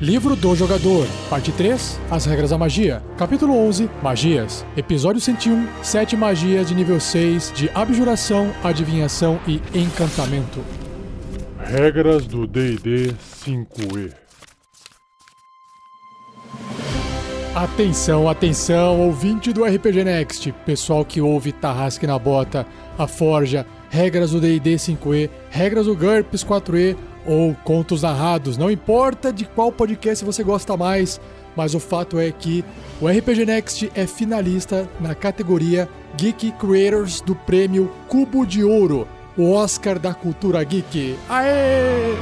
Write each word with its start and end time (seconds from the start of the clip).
Livro 0.00 0.36
do 0.36 0.54
Jogador, 0.54 1.08
Parte 1.28 1.50
3, 1.50 2.00
As 2.08 2.24
Regras 2.24 2.50
da 2.50 2.56
Magia, 2.56 3.02
Capítulo 3.16 3.52
11, 3.66 3.90
Magias, 4.00 4.64
Episódio 4.76 5.20
101, 5.20 5.66
7 5.82 6.16
magias 6.16 6.68
de 6.68 6.74
nível 6.76 7.00
6 7.00 7.52
de 7.52 7.68
Abjuração, 7.74 8.54
Adivinhação 8.62 9.40
e 9.44 9.60
Encantamento. 9.74 10.64
Regras 11.58 12.28
do 12.28 12.46
D&D 12.46 13.12
5e. 13.44 14.12
Atenção, 17.56 18.28
atenção, 18.28 19.00
ouvinte 19.00 19.52
do 19.52 19.64
RPG 19.64 20.04
Next, 20.04 20.52
pessoal 20.64 21.04
que 21.04 21.20
ouve 21.20 21.50
Tarrasque 21.50 22.06
na 22.06 22.16
Bota, 22.16 22.64
a 22.96 23.08
Forja, 23.08 23.66
regras 23.90 24.30
do 24.30 24.40
D&D 24.40 24.76
5e, 24.76 25.28
regras 25.50 25.86
do 25.86 25.96
GURPS 25.96 26.44
4e 26.44 26.96
ou 27.28 27.54
contos 27.62 28.02
narrados, 28.02 28.56
não 28.56 28.70
importa 28.70 29.30
de 29.30 29.44
qual 29.44 29.70
podcast 29.70 30.24
você 30.24 30.42
gosta 30.42 30.76
mais, 30.78 31.20
mas 31.54 31.74
o 31.74 31.80
fato 31.80 32.18
é 32.18 32.32
que 32.32 32.64
o 33.00 33.06
RPG 33.06 33.44
Next 33.44 33.92
é 33.94 34.06
finalista 34.06 34.88
na 34.98 35.14
categoria 35.14 35.88
Geek 36.16 36.52
Creators 36.52 37.20
do 37.20 37.34
prêmio 37.34 37.92
Cubo 38.08 38.46
de 38.46 38.64
Ouro, 38.64 39.06
o 39.36 39.52
Oscar 39.52 39.98
da 39.98 40.14
cultura 40.14 40.64
geek. 40.64 41.18
Aê! 41.28 42.14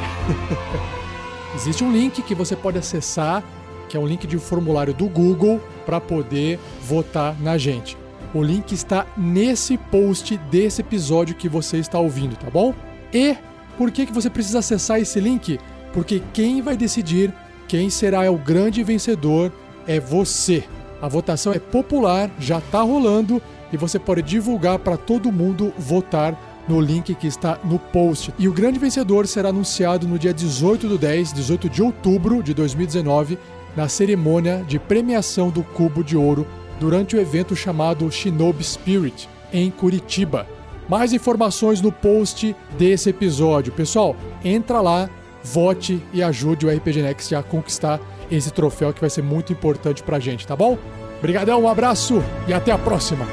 Existe 1.55 1.85
um 1.85 1.93
link 1.93 2.21
que 2.23 2.35
você 2.35 2.57
pode 2.57 2.77
acessar 2.77 3.45
que 3.89 3.97
é 3.97 4.01
um 4.01 4.07
link 4.07 4.27
de 4.27 4.37
um 4.37 4.41
formulário 4.41 4.93
do 4.93 5.09
Google 5.09 5.61
para 5.85 6.01
poder 6.01 6.59
votar 6.83 7.41
na 7.41 7.57
gente. 7.57 7.97
O 8.35 8.43
link 8.43 8.73
está 8.73 9.07
nesse 9.17 9.79
post 9.79 10.37
desse 10.51 10.81
episódio 10.81 11.37
que 11.37 11.49
você 11.49 11.79
está 11.79 11.99
ouvindo, 11.99 12.37
tá 12.37 12.51
bom? 12.51 12.75
E 13.15 13.37
por 13.77 13.91
que, 13.91 14.07
que 14.07 14.13
você 14.13 14.31
precisa 14.31 14.61
acessar 14.61 15.01
esse 15.01 15.21
link? 15.21 15.59
Porque 15.93 16.23
quem 16.33 16.61
vai 16.63 16.77
decidir 16.77 17.33
quem 17.69 17.91
será 17.91 18.31
o 18.31 18.39
grande 18.39 18.83
vencedor 18.83 19.53
é 19.87 19.99
você. 19.99 20.65
A 21.01 21.09
votação 21.09 21.53
é 21.53 21.59
popular, 21.59 22.31
já 22.39 22.59
está 22.59 22.81
rolando 22.81 23.43
e 23.73 23.77
você 23.77 23.99
pode 23.99 24.23
divulgar 24.23 24.79
para 24.79 24.97
todo 24.97 25.33
mundo 25.33 25.73
votar 25.77 26.65
no 26.69 26.81
link 26.81 27.15
que 27.15 27.27
está 27.27 27.59
no 27.65 27.79
post. 27.79 28.33
E 28.39 28.49
o 28.49 28.53
grande 28.53 28.79
vencedor 28.79 29.27
será 29.27 29.51
anunciado 29.51 30.07
no 30.07 30.19
dia 30.19 30.33
18 30.33 30.89
do 30.89 30.99
10, 30.99 31.33
18 31.33 31.69
de 31.69 31.83
outubro 31.83 32.43
de 32.43 32.55
2019, 32.55 33.39
na 33.77 33.89
cerimônia 33.89 34.65
de 34.67 34.79
premiação 34.79 35.51
do 35.51 35.63
Cubo 35.63 36.03
de 36.03 36.17
Ouro 36.17 36.47
durante 36.81 37.17
o 37.17 37.21
evento 37.21 37.55
chamado 37.55 38.11
Shinobi 38.11 38.65
Spirit, 38.65 39.29
em 39.53 39.71
Curitiba. 39.71 40.47
Mais 40.89 41.13
informações 41.13 41.81
no 41.81 41.91
post 41.91 42.55
desse 42.79 43.11
episódio. 43.11 43.73
Pessoal, 43.73 44.17
entra 44.45 44.81
lá, 44.81 45.11
vote 45.43 46.03
e 46.13 46.23
ajude 46.23 46.67
o 46.67 46.71
RPG 46.71 47.03
Next 47.03 47.35
a 47.35 47.43
conquistar 47.43 48.01
esse 48.31 48.53
troféu 48.53 48.93
que 48.93 49.01
vai 49.01 49.11
ser 49.11 49.23
muito 49.23 49.53
importante 49.53 50.03
pra 50.03 50.19
gente, 50.19 50.47
tá 50.47 50.57
bom? 50.57 50.79
Obrigadão, 51.19 51.63
um 51.63 51.69
abraço 51.69 52.23
e 52.47 52.53
até 52.53 52.73
a 52.73 52.79
próxima! 52.79 53.27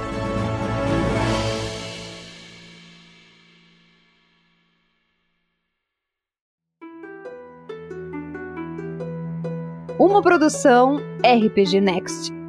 Uma 10.00 10.22
produção 10.22 10.98
RPG 11.24 11.80
Next. 11.80 12.43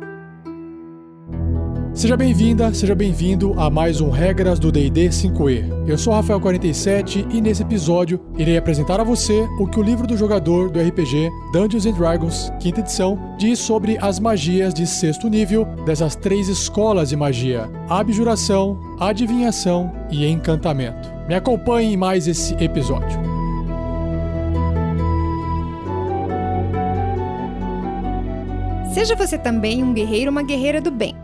Seja 1.94 2.16
bem-vinda, 2.16 2.74
seja 2.74 2.92
bem-vindo 2.92 3.54
a 3.56 3.70
mais 3.70 4.00
um 4.00 4.10
Regras 4.10 4.58
do 4.58 4.72
D&D 4.72 5.10
5e. 5.10 5.88
Eu 5.88 5.96
sou 5.96 6.12
Rafael47 6.12 7.32
e 7.32 7.40
nesse 7.40 7.62
episódio 7.62 8.20
irei 8.36 8.56
apresentar 8.56 8.98
a 8.98 9.04
você 9.04 9.48
o 9.60 9.68
que 9.68 9.78
o 9.78 9.82
livro 9.82 10.04
do 10.04 10.16
jogador 10.16 10.70
do 10.70 10.80
RPG 10.80 11.30
Dungeons 11.52 11.84
Dragons, 11.96 12.52
quinta 12.58 12.80
edição, 12.80 13.36
diz 13.38 13.60
sobre 13.60 13.96
as 14.00 14.18
magias 14.18 14.74
de 14.74 14.88
sexto 14.88 15.28
nível 15.28 15.64
dessas 15.86 16.16
três 16.16 16.48
escolas 16.48 17.10
de 17.10 17.16
magia: 17.16 17.70
abjuração, 17.88 18.76
adivinhação 18.98 19.92
e 20.10 20.26
encantamento. 20.26 21.08
Me 21.28 21.36
acompanhe 21.36 21.94
em 21.94 21.96
mais 21.96 22.26
esse 22.26 22.54
episódio. 22.54 23.20
Seja 28.92 29.14
você 29.14 29.38
também 29.38 29.84
um 29.84 29.94
guerreiro 29.94 30.26
ou 30.26 30.32
uma 30.32 30.42
guerreira 30.42 30.80
do 30.80 30.90
bem. 30.90 31.23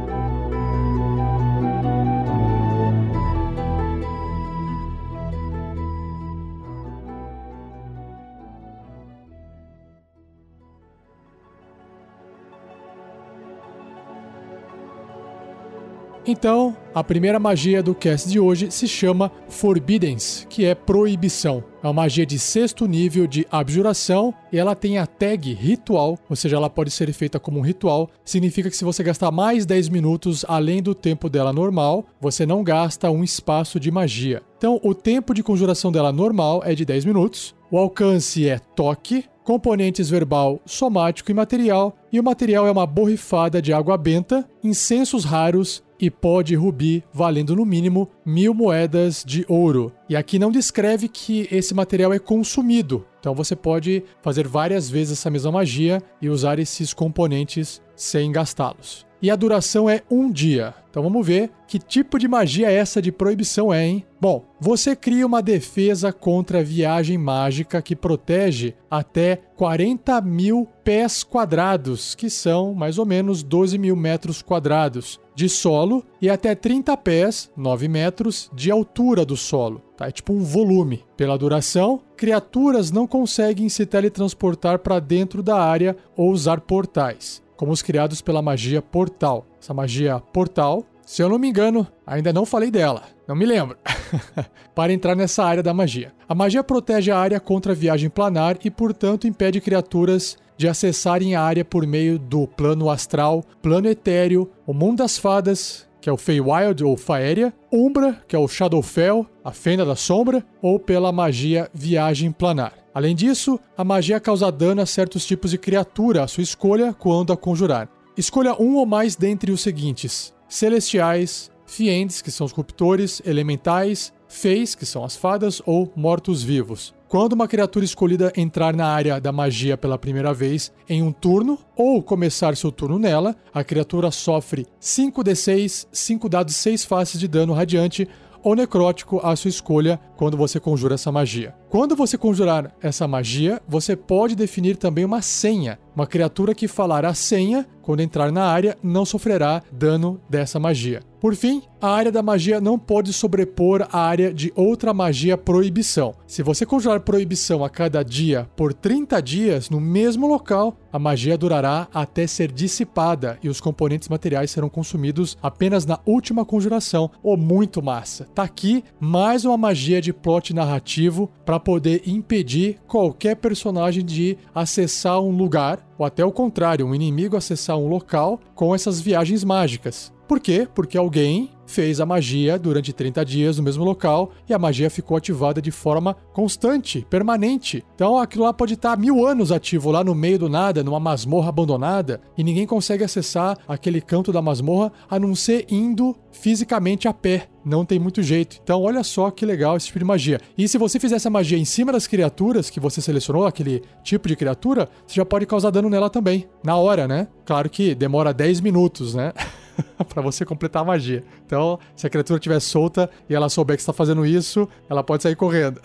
Então, 16.31 16.77
a 16.95 17.03
primeira 17.03 17.37
magia 17.37 17.83
do 17.83 17.93
cast 17.93 18.29
de 18.29 18.39
hoje 18.39 18.71
se 18.71 18.87
chama 18.87 19.29
Forbiddance, 19.49 20.47
que 20.47 20.63
é 20.63 20.73
proibição. 20.73 21.61
É 21.83 21.87
uma 21.87 21.91
magia 21.91 22.25
de 22.25 22.39
sexto 22.39 22.87
nível 22.87 23.27
de 23.27 23.45
abjuração 23.51 24.33
e 24.49 24.57
ela 24.57 24.73
tem 24.73 24.97
a 24.97 25.05
tag 25.05 25.53
ritual, 25.53 26.17
ou 26.29 26.35
seja, 26.37 26.55
ela 26.55 26.69
pode 26.69 26.89
ser 26.89 27.11
feita 27.11 27.37
como 27.37 27.59
um 27.59 27.61
ritual. 27.61 28.09
Significa 28.23 28.69
que 28.69 28.77
se 28.77 28.85
você 28.85 29.03
gastar 29.03 29.29
mais 29.29 29.65
10 29.65 29.89
minutos 29.89 30.45
além 30.47 30.81
do 30.81 30.95
tempo 30.95 31.29
dela 31.29 31.51
normal, 31.51 32.05
você 32.21 32.45
não 32.45 32.63
gasta 32.63 33.11
um 33.11 33.25
espaço 33.25 33.77
de 33.77 33.91
magia. 33.91 34.41
Então, 34.57 34.79
o 34.81 34.95
tempo 34.95 35.33
de 35.33 35.43
conjuração 35.43 35.91
dela 35.91 36.13
normal 36.13 36.61
é 36.63 36.73
de 36.73 36.85
10 36.85 37.03
minutos. 37.03 37.53
O 37.69 37.77
alcance 37.77 38.47
é 38.47 38.57
toque, 38.57 39.25
componentes 39.43 40.09
verbal, 40.09 40.61
somático 40.65 41.29
e 41.29 41.33
material, 41.33 41.93
e 42.09 42.19
o 42.19 42.23
material 42.23 42.67
é 42.67 42.71
uma 42.71 42.85
borrifada 42.85 43.61
de 43.61 43.73
água 43.73 43.97
benta, 43.97 44.47
incensos 44.63 45.25
raros 45.25 45.83
e 46.01 46.09
pó 46.09 46.41
de 46.41 46.55
rubi, 46.55 47.03
valendo 47.13 47.55
no 47.55 47.65
mínimo 47.65 48.09
mil 48.25 48.53
moedas 48.53 49.23
de 49.25 49.45
ouro. 49.47 49.93
E 50.09 50.15
aqui 50.15 50.39
não 50.39 50.51
descreve 50.51 51.07
que 51.07 51.47
esse 51.51 51.73
material 51.73 52.11
é 52.11 52.17
consumido, 52.19 53.05
então 53.19 53.35
você 53.35 53.55
pode 53.55 54.03
fazer 54.21 54.47
várias 54.47 54.89
vezes 54.89 55.19
essa 55.19 55.29
mesma 55.29 55.51
magia 55.51 56.01
e 56.19 56.27
usar 56.27 56.57
esses 56.57 56.93
componentes 56.93 57.81
sem 57.95 58.31
gastá-los. 58.31 59.10
E 59.21 59.29
a 59.29 59.35
duração 59.35 59.89
é 59.89 60.01
um 60.09 60.31
dia. 60.31 60.73
Então 60.89 61.03
vamos 61.03 61.25
ver 61.25 61.49
que 61.67 61.79
tipo 61.79 62.19
de 62.19 62.27
magia 62.27 62.69
essa 62.69 63.01
de 63.01 63.13
proibição 63.13 63.73
é, 63.73 63.87
hein? 63.87 64.05
Bom, 64.19 64.43
você 64.59 64.93
cria 64.93 65.25
uma 65.25 65.41
defesa 65.41 66.11
contra 66.11 66.59
a 66.59 66.63
viagem 66.63 67.17
mágica 67.17 67.81
que 67.81 67.95
protege 67.95 68.73
até 68.89 69.37
40 69.55 70.19
mil 70.21 70.67
pés 70.83 71.23
quadrados, 71.23 72.13
que 72.13 72.29
são 72.29 72.73
mais 72.73 72.97
ou 72.97 73.05
menos 73.05 73.41
12 73.41 73.77
mil 73.77 73.95
metros 73.95 74.41
quadrados 74.41 75.17
de 75.33 75.47
solo 75.47 76.03
e 76.21 76.29
até 76.29 76.53
30 76.53 76.95
pés, 76.97 77.49
9 77.55 77.87
metros, 77.87 78.51
de 78.53 78.69
altura 78.69 79.25
do 79.25 79.37
solo. 79.37 79.81
Tá? 79.95 80.07
É 80.07 80.11
tipo 80.11 80.33
um 80.33 80.43
volume. 80.43 81.03
Pela 81.15 81.37
duração, 81.37 82.01
criaturas 82.17 82.91
não 82.91 83.07
conseguem 83.07 83.69
se 83.69 83.85
teletransportar 83.85 84.79
para 84.79 84.99
dentro 84.99 85.41
da 85.41 85.57
área 85.57 85.95
ou 86.17 86.31
usar 86.31 86.59
portais, 86.61 87.40
como 87.61 87.71
os 87.71 87.83
criados 87.83 88.23
pela 88.23 88.41
magia 88.41 88.81
Portal. 88.81 89.45
Essa 89.61 89.71
magia 89.71 90.19
Portal, 90.33 90.83
se 91.05 91.21
eu 91.21 91.29
não 91.29 91.37
me 91.37 91.47
engano, 91.47 91.85
ainda 92.07 92.33
não 92.33 92.43
falei 92.43 92.71
dela, 92.71 93.03
não 93.27 93.35
me 93.35 93.45
lembro. 93.45 93.77
para 94.73 94.91
entrar 94.91 95.15
nessa 95.15 95.43
área 95.43 95.61
da 95.61 95.71
magia. 95.71 96.11
A 96.27 96.33
magia 96.33 96.63
protege 96.63 97.11
a 97.11 97.19
área 97.19 97.39
contra 97.39 97.73
a 97.73 97.75
viagem 97.75 98.09
planar 98.09 98.57
e, 98.65 98.71
portanto, 98.71 99.27
impede 99.27 99.61
criaturas 99.61 100.39
de 100.57 100.67
acessarem 100.67 101.35
a 101.35 101.43
área 101.43 101.63
por 101.63 101.85
meio 101.85 102.17
do 102.17 102.47
plano 102.47 102.89
astral, 102.89 103.43
plano 103.61 103.87
etéreo, 103.87 104.49
o 104.65 104.73
mundo 104.73 104.97
das 104.97 105.19
fadas, 105.19 105.87
que 106.01 106.09
é 106.09 106.11
o 106.11 106.17
Feywild 106.17 106.83
ou 106.83 106.97
Faéria, 106.97 107.53
Umbra, 107.71 108.23
que 108.27 108.35
é 108.35 108.39
o 108.39 108.47
Shadowfell, 108.47 109.27
a 109.45 109.51
Fenda 109.51 109.85
da 109.85 109.95
Sombra, 109.95 110.43
ou 110.63 110.79
pela 110.79 111.11
magia 111.11 111.69
Viagem 111.75 112.31
Planar. 112.31 112.80
Além 112.93 113.15
disso, 113.15 113.59
a 113.77 113.83
magia 113.83 114.19
causa 114.19 114.51
dano 114.51 114.81
a 114.81 114.85
certos 114.85 115.25
tipos 115.25 115.51
de 115.51 115.57
criatura 115.57 116.23
à 116.23 116.27
sua 116.27 116.43
escolha 116.43 116.93
quando 116.93 117.31
a 117.31 117.37
conjurar. 117.37 117.89
Escolha 118.17 118.61
um 118.61 118.75
ou 118.75 118.85
mais 118.85 119.15
dentre 119.15 119.51
os 119.51 119.61
seguintes: 119.61 120.33
Celestiais, 120.49 121.49
Fiends, 121.65 122.21
que 122.21 122.29
são 122.29 122.45
os 122.45 122.51
corruptores, 122.51 123.21
Elementais, 123.25 124.11
Feis, 124.27 124.75
que 124.75 124.85
são 124.85 125.03
as 125.03 125.15
fadas, 125.15 125.61
ou 125.65 125.91
mortos-vivos. 125.95 126.93
Quando 127.07 127.33
uma 127.33 127.47
criatura 127.47 127.83
escolhida 127.83 128.31
entrar 128.37 128.73
na 128.73 128.87
área 128.87 129.19
da 129.19 129.31
magia 129.31 129.77
pela 129.77 129.97
primeira 129.97 130.33
vez 130.33 130.71
em 130.87 131.03
um 131.03 131.11
turno, 131.11 131.59
ou 131.75 132.01
começar 132.01 132.55
seu 132.55 132.71
turno 132.71 132.97
nela, 132.97 133.35
a 133.53 133.63
criatura 133.63 134.11
sofre 134.11 134.65
5d6, 134.81 135.87
5 135.91 136.29
dados 136.29 136.55
6 136.55 136.85
faces 136.85 137.19
de 137.19 137.27
dano 137.27 137.53
radiante 137.53 138.07
ou 138.41 138.55
necrótico 138.55 139.19
à 139.21 139.35
sua 139.35 139.49
escolha 139.49 139.99
quando 140.15 140.37
você 140.37 140.59
conjura 140.59 140.95
essa 140.95 141.11
magia. 141.11 141.53
Quando 141.71 141.95
você 141.95 142.17
conjurar 142.17 142.75
essa 142.81 143.07
magia, 143.07 143.61
você 143.65 143.95
pode 143.95 144.35
definir 144.35 144.75
também 144.75 145.05
uma 145.05 145.21
senha. 145.21 145.79
Uma 145.95 146.05
criatura 146.05 146.53
que 146.53 146.67
falar 146.67 147.05
a 147.05 147.13
senha, 147.13 147.65
quando 147.81 148.01
entrar 148.01 148.29
na 148.29 148.43
área, 148.43 148.77
não 148.83 149.05
sofrerá 149.05 149.63
dano 149.71 150.19
dessa 150.29 150.59
magia. 150.59 151.01
Por 151.21 151.35
fim, 151.35 151.61
a 151.79 151.89
área 151.89 152.11
da 152.11 152.23
magia 152.23 152.59
não 152.59 152.79
pode 152.79 153.13
sobrepor 153.13 153.87
a 153.91 153.99
área 153.99 154.33
de 154.33 154.51
outra 154.55 154.91
magia 154.91 155.37
proibição. 155.37 156.15
Se 156.25 156.41
você 156.41 156.65
conjurar 156.65 156.99
proibição 157.01 157.63
a 157.63 157.69
cada 157.69 158.01
dia 158.01 158.49
por 158.55 158.73
30 158.73 159.21
dias 159.21 159.69
no 159.69 159.79
mesmo 159.79 160.27
local, 160.27 160.75
a 160.91 160.97
magia 160.97 161.37
durará 161.37 161.87
até 161.93 162.25
ser 162.25 162.51
dissipada 162.51 163.37
e 163.43 163.49
os 163.49 163.61
componentes 163.61 164.09
materiais 164.09 164.49
serão 164.49 164.67
consumidos 164.67 165.37
apenas 165.43 165.85
na 165.85 165.99
última 166.07 166.43
conjuração. 166.43 167.11
Oh, 167.21 167.37
muito 167.37 167.83
massa! 167.83 168.27
Tá 168.33 168.41
aqui 168.43 168.83
mais 168.99 169.45
uma 169.45 169.57
magia 169.57 170.01
de 170.01 170.11
plot 170.11 170.55
narrativo 170.55 171.29
para 171.45 171.59
poder 171.61 172.03
impedir 172.05 172.79
qualquer 172.87 173.35
personagem 173.35 174.03
de 174.03 174.37
acessar 174.53 175.21
um 175.21 175.35
lugar, 175.35 175.87
ou 175.97 176.05
até 176.05 176.25
o 176.25 176.31
contrário, 176.31 176.85
um 176.85 176.95
inimigo 176.95 177.37
acessar 177.37 177.77
um 177.77 177.87
local 177.87 178.39
com 178.53 178.75
essas 178.75 178.99
viagens 178.99 179.43
mágicas. 179.43 180.11
Por 180.27 180.39
quê? 180.39 180.67
Porque 180.73 180.97
alguém 180.97 181.51
fez 181.71 182.01
a 182.01 182.05
magia 182.05 182.59
durante 182.59 182.91
30 182.91 183.23
dias 183.23 183.57
no 183.57 183.63
mesmo 183.63 183.83
local 183.83 184.31
e 184.47 184.53
a 184.53 184.59
magia 184.59 184.89
ficou 184.89 185.15
ativada 185.15 185.61
de 185.61 185.71
forma 185.71 186.13
constante, 186.33 187.07
permanente. 187.09 187.83
Então 187.95 188.19
aquilo 188.19 188.43
lá 188.43 188.53
pode 188.53 188.73
estar 188.73 188.97
mil 188.97 189.25
anos 189.25 189.51
ativo 189.51 189.89
lá 189.89 190.03
no 190.03 190.13
meio 190.13 190.37
do 190.37 190.49
nada, 190.49 190.83
numa 190.83 190.99
masmorra 190.99 191.49
abandonada, 191.49 192.21
e 192.37 192.43
ninguém 192.43 192.67
consegue 192.67 193.03
acessar 193.03 193.57
aquele 193.67 194.01
canto 194.01 194.31
da 194.31 194.41
masmorra 194.41 194.91
a 195.09 195.17
não 195.17 195.33
ser 195.33 195.65
indo 195.69 196.15
fisicamente 196.31 197.07
a 197.07 197.13
pé. 197.13 197.47
Não 197.63 197.85
tem 197.85 197.99
muito 197.99 198.23
jeito. 198.23 198.57
Então, 198.63 198.81
olha 198.81 199.03
só 199.03 199.29
que 199.29 199.45
legal 199.45 199.77
esse 199.77 199.85
tipo 199.87 199.99
de 199.99 200.05
magia. 200.05 200.39
E 200.57 200.67
se 200.67 200.77
você 200.77 200.99
fizer 200.99 201.17
essa 201.17 201.29
magia 201.29 201.57
em 201.57 201.65
cima 201.65 201.91
das 201.91 202.07
criaturas 202.07 202.69
que 202.69 202.79
você 202.79 203.01
selecionou, 203.01 203.45
aquele 203.45 203.83
tipo 204.03 204.27
de 204.27 204.35
criatura, 204.35 204.89
você 205.05 205.15
já 205.15 205.25
pode 205.25 205.45
causar 205.45 205.69
dano 205.69 205.89
nela 205.89 206.09
também. 206.09 206.47
Na 206.63 206.75
hora, 206.75 207.07
né? 207.07 207.27
Claro 207.45 207.69
que 207.69 207.93
demora 207.93 208.33
10 208.33 208.61
minutos, 208.61 209.13
né? 209.13 209.31
para 210.07 210.21
você 210.21 210.45
completar 210.45 210.81
a 210.81 210.85
magia. 210.85 211.23
Então, 211.45 211.79
se 211.95 212.07
a 212.07 212.09
criatura 212.09 212.37
estiver 212.37 212.59
solta 212.59 213.09
e 213.29 213.35
ela 213.35 213.49
souber 213.49 213.75
que 213.75 213.81
está 213.81 213.93
fazendo 213.93 214.25
isso, 214.25 214.67
ela 214.89 215.03
pode 215.03 215.23
sair 215.23 215.35
correndo. 215.35 215.81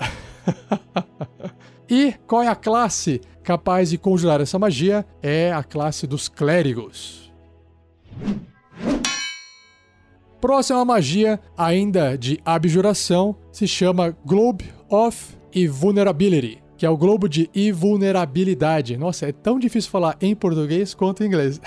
e 1.89 2.15
qual 2.27 2.43
é 2.43 2.49
a 2.49 2.57
classe 2.57 3.21
capaz 3.43 3.91
de 3.91 3.99
conjurar 3.99 4.41
essa 4.41 4.59
magia? 4.59 5.05
É 5.23 5.53
a 5.53 5.63
classe 5.63 6.07
dos 6.07 6.29
clérigos. 6.29 7.33
Próxima 10.41 10.85
magia, 10.85 11.41
ainda 11.57 12.17
de 12.17 12.39
abjuração, 12.45 13.35
se 13.51 13.67
chama 13.67 14.17
Globe 14.25 14.71
of 14.89 15.35
Invulnerability, 15.55 16.63
que 16.77 16.85
é 16.85 16.91
o 16.91 16.97
globo 16.97 17.29
de 17.29 17.51
invulnerabilidade. 17.55 18.97
Nossa, 18.97 19.27
é 19.27 19.33
tão 19.33 19.59
difícil 19.59 19.91
falar 19.91 20.17
em 20.21 20.35
português 20.35 20.95
quanto 20.95 21.25
em 21.25 21.27
inglês. 21.27 21.61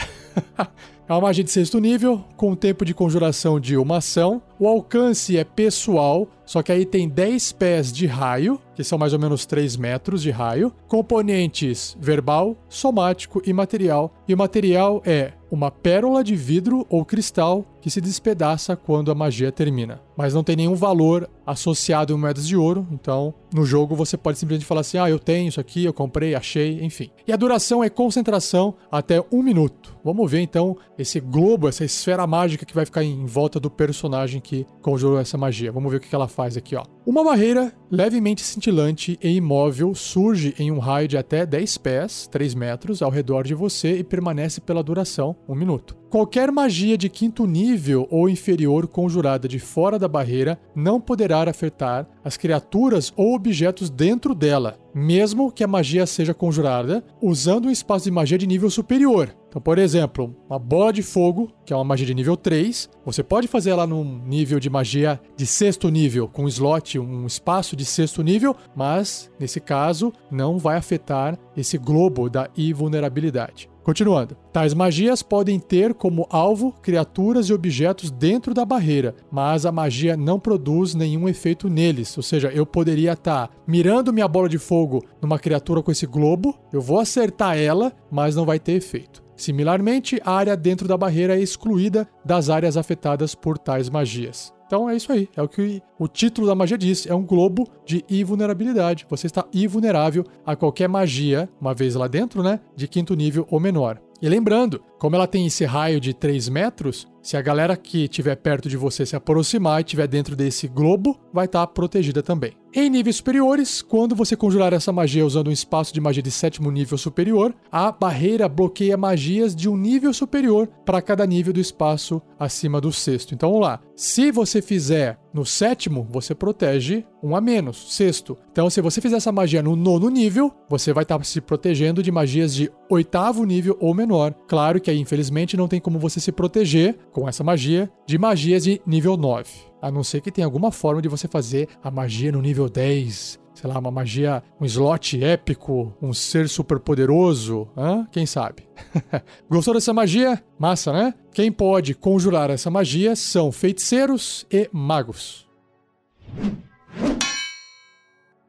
É 1.09 1.13
uma 1.13 1.21
magia 1.21 1.43
de 1.43 1.49
sexto 1.49 1.79
nível, 1.79 2.23
com 2.37 2.55
tempo 2.55 2.85
de 2.85 2.93
conjuração 2.93 3.59
de 3.59 3.75
uma 3.75 3.97
ação. 3.97 4.39
O 4.59 4.67
alcance 4.67 5.35
é 5.39 5.43
pessoal, 5.43 6.27
só 6.45 6.61
que 6.61 6.71
aí 6.71 6.85
tem 6.85 7.09
10 7.09 7.51
pés 7.53 7.91
de 7.91 8.05
raio, 8.05 8.61
que 8.75 8.83
são 8.83 8.95
mais 8.95 9.11
ou 9.11 9.17
menos 9.17 9.43
3 9.43 9.75
metros 9.75 10.21
de 10.21 10.29
raio. 10.29 10.71
Componentes 10.87 11.97
verbal, 11.99 12.55
somático 12.69 13.41
e 13.43 13.51
material. 13.51 14.13
E 14.27 14.35
o 14.35 14.37
material 14.37 15.01
é 15.03 15.33
uma 15.51 15.71
pérola 15.71 16.23
de 16.23 16.35
vidro 16.35 16.85
ou 16.89 17.05
cristal 17.05 17.65
que 17.81 17.89
se 17.89 18.01
despedaça 18.01 18.75
quando 18.75 19.11
a 19.11 19.15
magia 19.15 19.51
termina. 19.51 20.01
Mas 20.17 20.33
não 20.33 20.43
tem 20.43 20.55
nenhum 20.55 20.75
valor 20.75 21.29
associado 21.45 22.13
em 22.13 22.17
moedas 22.17 22.47
de 22.47 22.55
ouro, 22.55 22.85
então 22.91 23.33
no 23.53 23.65
jogo 23.65 23.95
você 23.95 24.17
pode 24.17 24.37
simplesmente 24.37 24.65
falar 24.65 24.81
assim: 24.81 24.97
ah, 24.97 25.09
eu 25.09 25.17
tenho 25.17 25.47
isso 25.47 25.59
aqui, 25.59 25.85
eu 25.85 25.93
comprei, 25.93 26.35
achei, 26.35 26.83
enfim. 26.83 27.09
E 27.27 27.31
a 27.31 27.37
duração 27.37 27.83
é 27.83 27.89
concentração 27.89 28.75
até 28.91 29.23
um 29.31 29.41
minuto. 29.41 29.97
Vamos 30.03 30.29
ver 30.29 30.41
então 30.41 30.77
esse 30.97 31.19
globo, 31.19 31.67
essa 31.67 31.83
esfera 31.83 32.27
mágica 32.27 32.65
que 32.65 32.75
vai 32.75 32.85
ficar 32.85 33.03
em 33.03 33.25
volta 33.25 33.59
do 33.59 33.69
personagem 33.69 34.41
que 34.41 34.65
conjurou 34.81 35.19
essa 35.19 35.37
magia. 35.37 35.71
Vamos 35.71 35.91
ver 35.91 35.97
o 35.97 35.99
que 35.99 36.13
ela 36.13 36.27
faz 36.27 36.57
aqui, 36.57 36.75
ó. 36.75 36.83
Uma 37.09 37.23
barreira 37.23 37.73
levemente 37.89 38.43
cintilante 38.43 39.17
e 39.19 39.29
imóvel 39.29 39.95
surge 39.95 40.53
em 40.59 40.71
um 40.71 40.77
raio 40.77 41.07
de 41.07 41.17
até 41.17 41.43
10 41.43 41.77
pés, 41.79 42.27
3 42.27 42.53
metros, 42.53 43.01
ao 43.01 43.09
redor 43.09 43.41
de 43.41 43.55
você 43.55 43.97
e 43.97 44.03
permanece 44.03 44.61
pela 44.61 44.83
duração, 44.83 45.35
um 45.49 45.55
minuto. 45.55 45.98
Qualquer 46.09 46.51
magia 46.51 46.97
de 46.97 47.07
quinto 47.07 47.45
nível 47.45 48.07
ou 48.09 48.27
inferior 48.27 48.87
conjurada 48.87 49.47
de 49.47 49.59
fora 49.59 49.99
da 49.99 50.07
barreira 50.07 50.59
não 50.75 50.99
poderá 50.99 51.47
afetar 51.47 52.07
as 52.23 52.35
criaturas 52.35 53.13
ou 53.15 53.35
objetos 53.35 53.91
dentro 53.91 54.33
dela, 54.33 54.79
mesmo 54.91 55.51
que 55.51 55.63
a 55.63 55.67
magia 55.67 56.07
seja 56.07 56.33
conjurada 56.33 57.03
usando 57.21 57.67
um 57.67 57.71
espaço 57.71 58.05
de 58.05 58.11
magia 58.11 58.39
de 58.39 58.47
nível 58.47 58.71
superior. 58.71 59.35
Então, 59.49 59.61
por 59.61 59.77
exemplo, 59.77 60.35
uma 60.49 60.57
bola 60.57 60.91
de 60.91 61.03
fogo, 61.03 61.51
que 61.63 61.73
é 61.73 61.75
uma 61.75 61.85
magia 61.85 62.07
de 62.07 62.15
nível 62.15 62.35
3, 62.35 62.89
você 63.05 63.21
pode 63.21 63.47
fazer 63.47 63.69
ela 63.69 63.85
num 63.85 64.03
nível 64.25 64.59
de 64.59 64.69
magia 64.69 65.21
de 65.37 65.45
sexto 65.45 65.89
nível, 65.89 66.27
com 66.27 66.45
um 66.45 66.47
slot, 66.47 66.97
um 66.97 67.27
espaço 67.27 67.75
de 67.75 67.85
sexto 67.85 68.23
nível, 68.23 68.55
mas 68.75 69.31
nesse 69.39 69.59
caso 69.59 70.11
não 70.31 70.57
vai 70.57 70.77
afetar 70.77 71.37
esse 71.55 71.77
globo 71.77 72.29
da 72.31 72.49
invulnerabilidade. 72.57 73.69
Continuando. 73.89 74.37
Tais 74.53 74.71
magias 74.75 75.23
podem 75.23 75.59
ter 75.59 75.95
como 75.95 76.27
alvo 76.29 76.71
criaturas 76.79 77.49
e 77.49 77.53
objetos 77.55 78.11
dentro 78.11 78.53
da 78.53 78.63
barreira, 78.63 79.15
mas 79.31 79.65
a 79.65 79.71
magia 79.71 80.15
não 80.15 80.39
produz 80.39 80.93
nenhum 80.93 81.27
efeito 81.27 81.67
neles. 81.67 82.15
Ou 82.15 82.21
seja, 82.21 82.49
eu 82.49 82.67
poderia 82.67 83.13
estar 83.13 83.47
tá 83.47 83.53
mirando 83.65 84.13
minha 84.13 84.27
bola 84.27 84.47
de 84.47 84.59
fogo 84.59 85.03
numa 85.19 85.39
criatura 85.39 85.81
com 85.81 85.91
esse 85.91 86.05
globo, 86.05 86.55
eu 86.71 86.79
vou 86.79 86.99
acertar 86.99 87.57
ela, 87.57 87.91
mas 88.11 88.35
não 88.35 88.45
vai 88.45 88.59
ter 88.59 88.73
efeito. 88.73 89.23
Similarmente, 89.35 90.21
a 90.23 90.33
área 90.33 90.55
dentro 90.55 90.87
da 90.87 90.95
barreira 90.95 91.35
é 91.35 91.41
excluída 91.41 92.07
das 92.23 92.47
áreas 92.47 92.77
afetadas 92.77 93.33
por 93.33 93.57
tais 93.57 93.89
magias. 93.89 94.53
Então 94.69 94.87
é 94.87 94.95
isso 94.95 95.11
aí, 95.11 95.27
é 95.35 95.41
o 95.41 95.47
que 95.47 95.81
o 95.97 96.07
título 96.07 96.45
da 96.45 96.53
magia 96.53 96.77
diz, 96.77 97.07
é 97.07 97.15
um 97.15 97.25
globo 97.25 97.67
de 97.83 98.05
invulnerabilidade. 98.07 99.03
Você 99.09 99.25
está 99.25 99.43
invulnerável 99.51 100.23
a 100.45 100.55
qualquer 100.55 100.87
magia, 100.87 101.49
uma 101.59 101.73
vez 101.73 101.95
lá 101.95 102.07
dentro, 102.07 102.43
né, 102.43 102.59
de 102.75 102.87
quinto 102.87 103.15
nível 103.15 103.47
ou 103.49 103.59
menor. 103.59 103.99
E 104.21 104.29
lembrando, 104.29 104.79
como 104.99 105.15
ela 105.15 105.25
tem 105.25 105.47
esse 105.47 105.65
raio 105.65 105.99
de 105.99 106.13
3 106.13 106.49
metros, 106.49 107.07
se 107.19 107.35
a 107.35 107.41
galera 107.41 107.75
que 107.75 108.03
estiver 108.03 108.35
perto 108.35 108.69
de 108.69 108.77
você 108.77 109.07
se 109.07 109.15
aproximar 109.15 109.79
e 109.79 109.81
estiver 109.81 110.07
dentro 110.07 110.35
desse 110.35 110.67
globo, 110.67 111.19
vai 111.33 111.45
estar 111.45 111.65
protegida 111.65 112.21
também. 112.21 112.53
Em 112.71 112.87
níveis 112.87 113.15
superiores, 113.15 113.81
quando 113.81 114.15
você 114.15 114.35
conjurar 114.35 114.73
essa 114.73 114.91
magia 114.91 115.25
usando 115.25 115.47
um 115.47 115.51
espaço 115.51 115.91
de 115.91 115.99
magia 115.99 116.21
de 116.21 116.29
sétimo 116.29 116.69
nível 116.69 116.99
superior, 116.99 117.51
a 117.71 117.91
barreira 117.91 118.47
bloqueia 118.47 118.95
magias 118.95 119.55
de 119.55 119.67
um 119.67 119.75
nível 119.75 120.13
superior 120.13 120.67
para 120.85 121.01
cada 121.01 121.25
nível 121.25 121.51
do 121.51 121.59
espaço 121.59 122.21
acima 122.37 122.79
do 122.79 122.91
sexto. 122.91 123.33
Então 123.33 123.49
vamos 123.49 123.65
lá. 123.65 123.79
Se 123.95 124.31
você 124.31 124.61
fizer 124.61 125.17
no 125.33 125.45
sétimo, 125.45 126.07
você 126.09 126.33
protege 126.33 127.05
um 127.21 127.35
a 127.35 127.41
menos, 127.41 127.93
sexto. 127.93 128.37
Então, 128.51 128.69
se 128.69 128.81
você 128.81 128.99
fizer 128.99 129.17
essa 129.17 129.31
magia 129.31 129.61
no 129.61 129.75
nono 129.75 130.09
nível, 130.09 130.51
você 130.67 130.91
vai 130.91 131.03
estar 131.03 131.23
se 131.23 131.39
protegendo 131.39 132.01
de 132.01 132.11
magias 132.11 132.53
de 132.53 132.71
oitavo 132.89 133.43
nível 133.45 133.77
ou 133.79 133.93
menor. 133.93 134.33
Claro 134.47 134.81
que 134.81 134.89
aí, 134.89 134.99
infelizmente, 134.99 135.57
não 135.57 135.67
tem 135.67 135.79
como 135.79 135.99
você 135.99 136.19
se 136.19 136.31
proteger 136.31 136.97
com 137.11 137.27
essa 137.27 137.43
magia 137.43 137.91
de 138.07 138.17
magias 138.17 138.63
de 138.63 138.81
nível 138.85 139.15
9. 139.15 139.49
A 139.81 139.91
não 139.91 140.03
ser 140.03 140.21
que 140.21 140.31
tenha 140.31 140.45
alguma 140.45 140.71
forma 140.71 141.01
de 141.01 141.07
você 141.07 141.27
fazer 141.27 141.67
a 141.83 141.91
magia 141.91 142.31
no 142.31 142.41
nível 142.41 142.67
10. 142.67 143.39
Sei 143.59 143.69
lá, 143.69 143.77
uma 143.77 143.91
magia, 143.91 144.41
um 144.57 144.63
slot 144.63 145.21
épico, 145.21 145.93
um 146.01 146.13
ser 146.13 146.47
super 146.47 146.79
poderoso, 146.79 147.67
hã? 147.75 148.07
quem 148.09 148.25
sabe? 148.25 148.63
Gostou 149.51 149.73
dessa 149.73 149.93
magia? 149.93 150.41
Massa, 150.57 150.93
né? 150.93 151.13
Quem 151.33 151.51
pode 151.51 151.93
conjurar 151.93 152.49
essa 152.49 152.71
magia 152.71 153.17
são 153.17 153.51
feiticeiros 153.51 154.45
e 154.49 154.69
magos. 154.71 155.45